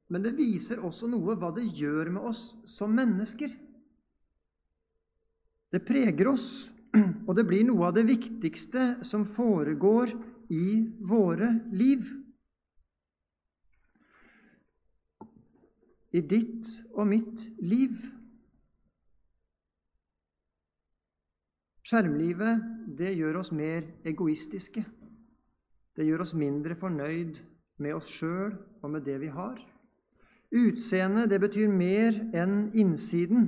men 0.09 0.25
det 0.25 0.33
viser 0.39 0.81
også 0.83 1.11
noe 1.13 1.37
hva 1.39 1.53
det 1.55 1.69
gjør 1.77 2.11
med 2.17 2.31
oss 2.33 2.47
som 2.69 2.95
mennesker. 2.97 3.53
Det 5.73 5.85
preger 5.89 6.33
oss, 6.33 6.73
og 7.29 7.37
det 7.37 7.47
blir 7.49 7.65
noe 7.69 7.89
av 7.89 7.95
det 7.97 8.07
viktigste 8.09 9.05
som 9.07 9.25
foregår 9.29 10.13
i 10.53 10.67
våre 11.09 11.53
liv. 11.73 12.09
I 16.13 16.21
ditt 16.29 16.69
og 16.93 17.07
mitt 17.09 17.47
liv. 17.65 18.03
Skjermlivet 21.93 22.63
det 22.97 23.11
gjør 23.19 23.43
oss 23.43 23.51
mer 23.53 23.85
egoistiske. 24.09 24.81
Det 25.93 26.07
gjør 26.07 26.23
oss 26.25 26.31
mindre 26.33 26.73
fornøyd 26.81 27.43
med 27.85 27.93
oss 27.99 28.09
sjøl 28.09 28.55
og 28.81 28.95
med 28.95 29.05
det 29.05 29.19
vi 29.21 29.29
har. 29.29 29.59
Utseendet, 30.57 31.29
det 31.29 31.41
betyr 31.43 31.69
mer 31.69 32.17
enn 32.33 32.71
innsiden. 32.73 33.45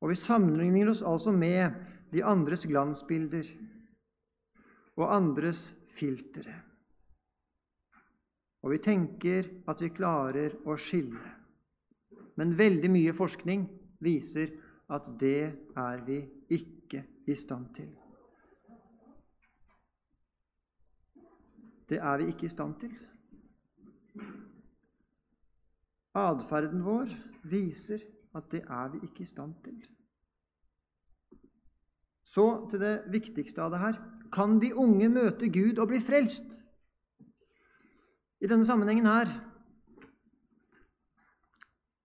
Og 0.00 0.14
vi 0.14 0.16
sammenligner 0.16 0.88
oss 0.94 1.04
altså 1.04 1.36
med 1.36 1.76
de 2.14 2.24
andres 2.24 2.64
glansbilder 2.64 3.52
og 4.96 5.06
andres 5.12 5.66
filtre. 5.84 6.56
Og 8.64 8.72
vi 8.72 8.80
tenker 8.88 9.52
at 9.68 9.84
vi 9.84 9.92
klarer 9.92 10.56
å 10.64 10.80
skille. 10.80 11.28
Men 12.40 12.56
veldig 12.56 12.88
mye 12.88 13.12
forskning 13.12 13.68
viser 14.00 14.56
at 14.88 15.12
det 15.20 15.50
er 15.76 16.06
vi 16.08 16.22
ikke 16.50 17.04
i 17.26 17.34
stand 17.34 17.68
til. 17.74 17.90
Det 21.90 21.98
er 21.98 22.16
vi 22.20 22.28
ikke 22.30 22.46
i 22.46 22.52
stand 22.52 22.74
til. 22.80 22.92
Atferden 26.14 26.84
vår 26.84 27.10
viser 27.50 28.02
at 28.34 28.50
det 28.52 28.62
er 28.62 28.88
vi 28.92 29.02
ikke 29.06 29.24
i 29.24 29.30
stand 29.30 29.54
til. 29.64 29.78
Så 32.22 32.46
til 32.70 32.82
det 32.82 32.96
viktigste 33.10 33.62
av 33.62 33.72
det 33.74 33.82
her. 33.82 34.00
Kan 34.30 34.60
de 34.62 34.70
unge 34.78 35.08
møte 35.10 35.48
Gud 35.50 35.80
og 35.82 35.90
bli 35.90 35.98
frelst? 36.02 36.60
I 38.40 38.46
denne 38.48 38.66
sammenhengen 38.66 39.08
her 39.10 39.32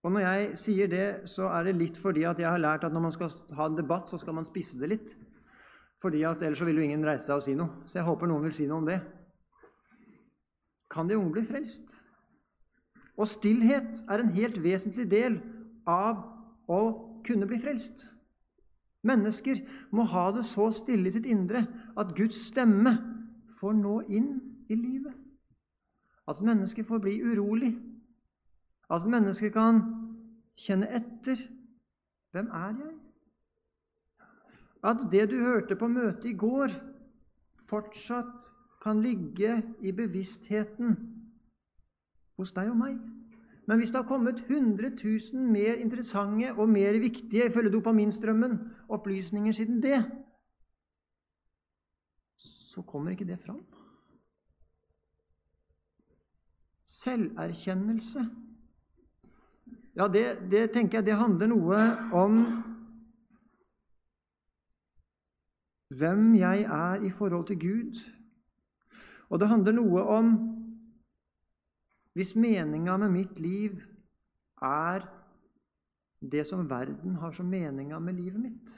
og 0.06 0.14
når 0.14 0.22
jeg 0.22 0.58
sier 0.62 0.90
det, 0.90 1.06
så 1.26 1.48
er 1.50 1.66
det 1.66 1.80
litt 1.80 1.96
fordi 1.98 2.28
at 2.30 2.38
jeg 2.38 2.46
har 2.46 2.62
lært 2.62 2.84
at 2.86 2.94
når 2.94 3.08
man 3.08 3.14
skal 3.16 3.32
ha 3.58 3.66
en 3.66 3.78
debatt, 3.78 4.12
så 4.12 4.20
skal 4.22 4.38
man 4.38 4.46
spisse 4.46 4.78
det 4.78 4.92
litt. 4.92 5.16
Fordi 6.02 6.22
at 6.30 6.44
Ellers 6.46 6.62
så 6.62 6.68
vil 6.68 6.78
jo 6.78 6.86
ingen 6.86 7.06
reise 7.08 7.26
seg 7.26 7.40
og 7.40 7.46
si 7.46 7.56
noe. 7.58 7.82
Så 7.90 7.98
jeg 7.98 8.06
håper 8.06 8.30
noen 8.30 8.46
vil 8.46 8.54
si 8.54 8.68
noe 8.70 8.84
om 8.84 8.90
det. 8.90 9.00
Kan 10.94 11.10
de 11.10 11.18
unge 11.18 11.34
bli 11.40 11.46
frelst? 11.48 12.04
Og 13.18 13.32
stillhet 13.32 14.04
er 14.12 14.22
en 14.22 14.34
helt 14.36 14.60
vesentlig 14.62 15.08
del 15.10 15.40
av 15.90 16.22
å 16.70 16.82
kunne 17.26 17.50
bli 17.50 17.58
frelst. 17.64 18.12
Mennesker 19.06 19.64
må 19.96 20.06
ha 20.14 20.28
det 20.36 20.46
så 20.46 20.68
stille 20.74 21.10
i 21.10 21.14
sitt 21.14 21.26
indre 21.30 21.64
at 21.98 22.14
Guds 22.18 22.44
stemme 22.52 22.94
får 23.58 23.74
nå 23.78 24.00
inn 24.14 24.36
i 24.70 24.78
livet. 24.78 25.14
At 26.30 26.42
mennesker 26.46 26.86
får 26.86 27.02
bli 27.02 27.20
urolig. 27.26 27.74
At 28.90 29.06
mennesker 29.10 29.54
kan 29.54 29.82
kjenne 30.60 30.88
etter 30.96 31.40
hvem 32.36 32.50
er 32.52 32.80
jeg? 32.80 32.94
At 34.86 35.08
det 35.12 35.30
du 35.32 35.40
hørte 35.42 35.76
på 35.80 35.88
møtet 35.90 36.30
i 36.30 36.38
går, 36.38 36.74
fortsatt 37.66 38.50
kan 38.84 39.00
ligge 39.02 39.58
i 39.82 39.94
bevisstheten 39.96 40.98
hos 42.38 42.52
deg 42.54 42.70
og 42.70 42.78
meg. 42.78 43.00
Men 43.66 43.82
hvis 43.82 43.90
det 43.90 44.04
har 44.04 44.10
kommet 44.10 44.44
100 44.46 44.92
000 45.00 45.48
mer 45.50 45.80
interessante 45.82 46.52
og 46.54 46.70
mer 46.70 47.00
viktige 47.02 47.48
ifølge 47.50 47.74
dopaminstrømmen 47.74 48.60
opplysninger 48.94 49.56
siden 49.58 49.82
det, 49.82 50.04
så 52.38 52.84
kommer 52.86 53.16
ikke 53.16 53.26
det 53.26 53.40
fram. 53.42 53.64
Selverkjennelse 56.86 58.28
ja, 59.96 60.08
det, 60.12 60.26
det 60.52 60.70
tenker 60.76 61.00
jeg 61.00 61.08
det 61.08 61.20
handler 61.20 61.52
noe 61.52 61.82
om 62.16 62.40
hvem 65.96 66.34
jeg 66.36 66.66
er 66.68 67.06
i 67.06 67.12
forhold 67.14 67.48
til 67.48 67.60
Gud. 67.62 68.02
Og 69.30 69.40
det 69.40 69.50
handler 69.50 69.78
noe 69.78 70.04
om 70.18 70.34
hvis 72.16 72.36
meninga 72.40 72.96
med 73.02 73.12
mitt 73.12 73.40
liv 73.44 73.82
er 74.64 75.04
det 76.24 76.46
som 76.48 76.64
verden 76.70 77.18
har 77.20 77.34
som 77.36 77.48
meninga 77.52 78.00
med 78.00 78.16
livet 78.16 78.40
mitt. 78.40 78.76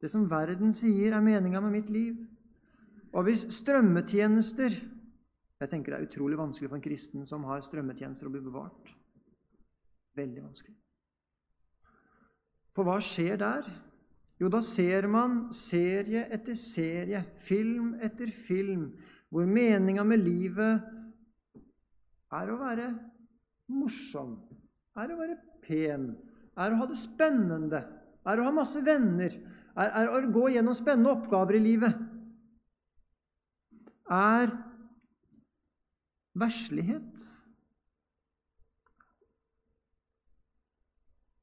Det 0.00 0.10
som 0.10 0.26
verden 0.30 0.72
sier 0.74 1.14
er 1.16 1.24
meninga 1.24 1.62
med 1.64 1.74
mitt 1.74 1.90
liv. 1.90 2.18
Og 3.14 3.28
hvis 3.28 3.46
strømmetjenester 3.60 4.82
Jeg 5.62 5.70
tenker 5.70 5.94
det 5.94 5.98
er 6.00 6.06
utrolig 6.08 6.36
vanskelig 6.36 6.68
for 6.68 6.76
en 6.76 6.82
kristen 6.82 7.22
som 7.24 7.44
har 7.48 7.62
strømmetjenester, 7.62 8.26
å 8.26 8.32
bli 8.34 8.40
bevart. 8.42 8.90
Veldig 10.14 10.44
vanskelig. 10.44 10.78
For 12.74 12.86
hva 12.86 12.98
skjer 13.02 13.38
der? 13.38 13.66
Jo, 14.42 14.50
da 14.50 14.60
ser 14.66 15.06
man 15.10 15.44
serie 15.54 16.24
etter 16.34 16.56
serie, 16.58 17.22
film 17.38 17.92
etter 18.02 18.30
film, 18.34 18.88
hvor 19.30 19.46
meninga 19.46 20.02
med 20.06 20.24
livet 20.24 20.82
er 22.34 22.50
å 22.50 22.58
være 22.58 22.88
morsom, 23.70 24.34
er 24.98 25.14
å 25.14 25.18
være 25.20 25.38
pen, 25.62 26.10
er 26.58 26.74
å 26.74 26.80
ha 26.82 26.88
det 26.90 26.98
spennende, 26.98 27.82
er 28.26 28.40
å 28.40 28.48
ha 28.48 28.54
masse 28.54 28.82
venner, 28.84 29.38
er, 29.74 29.94
er 30.02 30.10
å 30.10 30.20
gå 30.34 30.48
gjennom 30.54 30.74
spennende 30.76 31.14
oppgaver 31.14 31.58
i 31.58 31.62
livet. 31.62 32.02
Er 34.10 34.50
verslighet. 36.38 37.22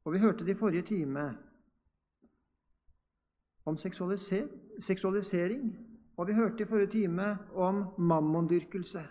Og 0.06 0.14
vi 0.14 0.20
hørte 0.20 0.46
det 0.46 0.56
i 0.56 0.60
forrige 0.60 0.82
time 0.82 1.38
om 3.66 3.78
seksualisering. 3.78 5.78
Og 6.18 6.28
vi 6.28 6.34
hørte 6.34 6.64
i 6.64 6.70
forrige 6.70 6.88
time 6.88 7.38
om 7.56 7.86
mammondyrkelse. 7.98 9.02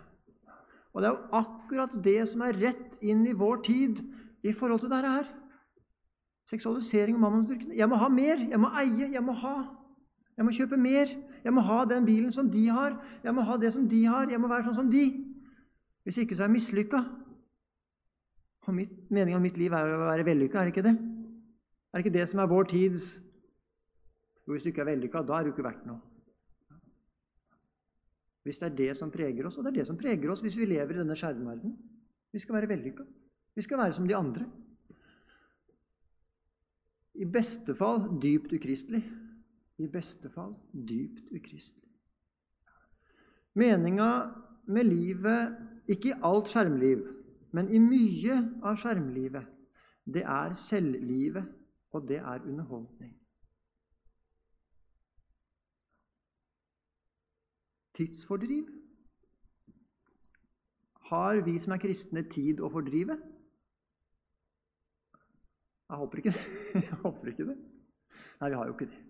Og 0.93 1.03
det 1.03 1.09
er 1.09 1.15
jo 1.15 1.39
akkurat 1.39 2.05
det 2.05 2.29
som 2.29 2.41
er 2.43 2.59
rett 2.59 2.99
inn 3.03 3.27
i 3.27 3.37
vår 3.39 3.63
tid 3.67 4.03
i 4.43 4.53
forhold 4.53 4.81
til 4.83 4.91
dette 4.91 5.11
her. 5.11 5.29
Seksualisering 6.51 7.15
og 7.15 7.21
mammonsdyrkelse. 7.21 7.79
Jeg 7.79 7.89
må 7.89 7.97
ha 8.01 8.09
mer. 8.09 8.37
Jeg 8.51 8.61
må 8.61 8.69
eie. 8.83 9.13
Jeg 9.13 9.23
må 9.23 9.33
ha. 9.33 9.57
Jeg 10.37 10.45
må 10.45 10.51
kjøpe 10.57 10.77
mer. 10.77 11.07
Jeg 11.45 11.53
må 11.55 11.61
ha 11.61 11.85
den 11.85 12.07
bilen 12.07 12.33
som 12.33 12.51
de 12.51 12.69
har. 12.69 12.99
Jeg 13.25 13.35
må 13.35 13.47
ha 13.47 13.57
det 13.57 13.73
som 13.73 13.89
de 13.89 14.05
har. 14.07 14.31
Jeg 14.31 14.41
må 14.41 14.49
være 14.51 14.65
sånn 14.67 14.81
som 14.83 14.91
de. 14.91 15.07
Hvis 16.03 16.19
ikke 16.19 16.37
så 16.37 16.43
er 16.43 16.51
jeg 16.51 16.59
mislykka. 16.59 17.05
Og 18.69 18.77
meningen 18.77 19.39
med 19.39 19.47
mitt 19.49 19.59
liv 19.61 19.73
er 19.73 19.95
å 19.95 20.05
være 20.05 20.27
vellykka, 20.27 20.61
er 20.61 20.69
det 20.69 20.75
ikke 20.75 20.87
det? 20.87 20.95
Er 21.91 21.99
det 21.99 22.05
ikke 22.05 22.19
det 22.19 22.29
som 22.31 22.43
er 22.43 22.51
vår 22.51 22.69
tids 22.71 23.09
Jo, 24.45 24.53
hvis 24.55 24.65
du 24.65 24.71
ikke 24.71 24.83
er 24.85 24.93
vellykka, 24.93 25.23
da 25.27 25.39
er 25.39 25.47
du 25.47 25.53
ikke 25.53 25.65
verdt 25.65 25.85
noe. 25.87 26.01
Hvis 28.47 28.59
det 28.59 28.71
er 28.71 28.77
det 28.79 28.95
som 28.99 29.13
preger 29.13 29.47
oss, 29.47 29.59
og 29.61 29.67
det 29.67 29.71
er 29.73 29.81
det 29.81 29.89
som 29.91 29.99
preger 30.01 30.33
oss 30.33 30.43
hvis 30.43 30.57
vi 30.59 30.67
lever 30.71 30.97
i 30.97 31.01
denne 31.03 31.17
skjermverdenen. 31.19 31.77
Vi 32.33 32.41
skal 32.41 32.57
være 32.57 32.71
vellykka. 32.71 33.05
Vi 33.55 33.65
skal 33.67 33.83
være 33.83 33.95
som 33.95 34.09
de 34.09 34.17
andre. 34.17 34.47
I 37.21 37.27
beste 37.29 37.75
fall 37.77 38.07
dypt 38.23 38.55
ukristelig. 38.57 39.03
I 39.81 39.89
beste 39.93 40.31
fall 40.33 40.55
dypt 40.73 41.31
ukristelig. 41.37 41.87
Meninga 43.61 44.11
med 44.71 44.87
livet, 44.87 45.57
ikke 45.91 46.13
i 46.13 46.19
alt 46.25 46.51
skjermliv, 46.51 47.03
men 47.57 47.71
i 47.71 47.81
mye 47.83 48.37
av 48.63 48.79
skjermlivet, 48.81 49.47
det 50.07 50.23
er 50.23 50.55
selvlivet, 50.59 51.47
og 51.91 52.07
det 52.09 52.19
er 52.19 52.47
underholdning. 52.47 53.17
Tidsfordriv. 57.95 58.69
Har 61.11 61.41
vi 61.45 61.59
som 61.59 61.75
er 61.75 61.83
kristne, 61.83 62.23
tid 62.31 62.63
å 62.63 62.71
fordrive? 62.71 63.19
Jeg 65.91 65.99
håper 65.99 66.23
ikke 66.23 66.33
det. 66.37 66.45
Jeg 66.87 66.99
håper 67.03 67.33
ikke 67.33 67.49
det. 67.51 67.57
Nei, 68.41 68.49
vi 68.49 68.57
har 68.57 68.67
jo 68.67 68.77
ikke 68.77 68.91
det. 68.93 69.01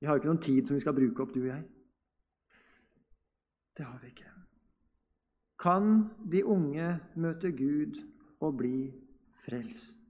Vi 0.00 0.06
har 0.06 0.14
jo 0.14 0.20
ikke 0.20 0.28
noen 0.28 0.44
tid 0.44 0.68
som 0.68 0.76
vi 0.76 0.84
skal 0.84 0.94
bruke 0.94 1.24
opp, 1.24 1.32
du 1.32 1.40
og 1.40 1.48
jeg. 1.48 1.62
Det 3.76 3.84
har 3.84 3.96
vi 4.02 4.12
ikke. 4.12 4.35
Kan 5.58 6.10
de 6.32 6.44
unge 6.44 6.88
møte 7.16 7.52
Gud 7.56 8.00
og 8.40 8.56
bli 8.60 8.90
frelst? 9.44 10.05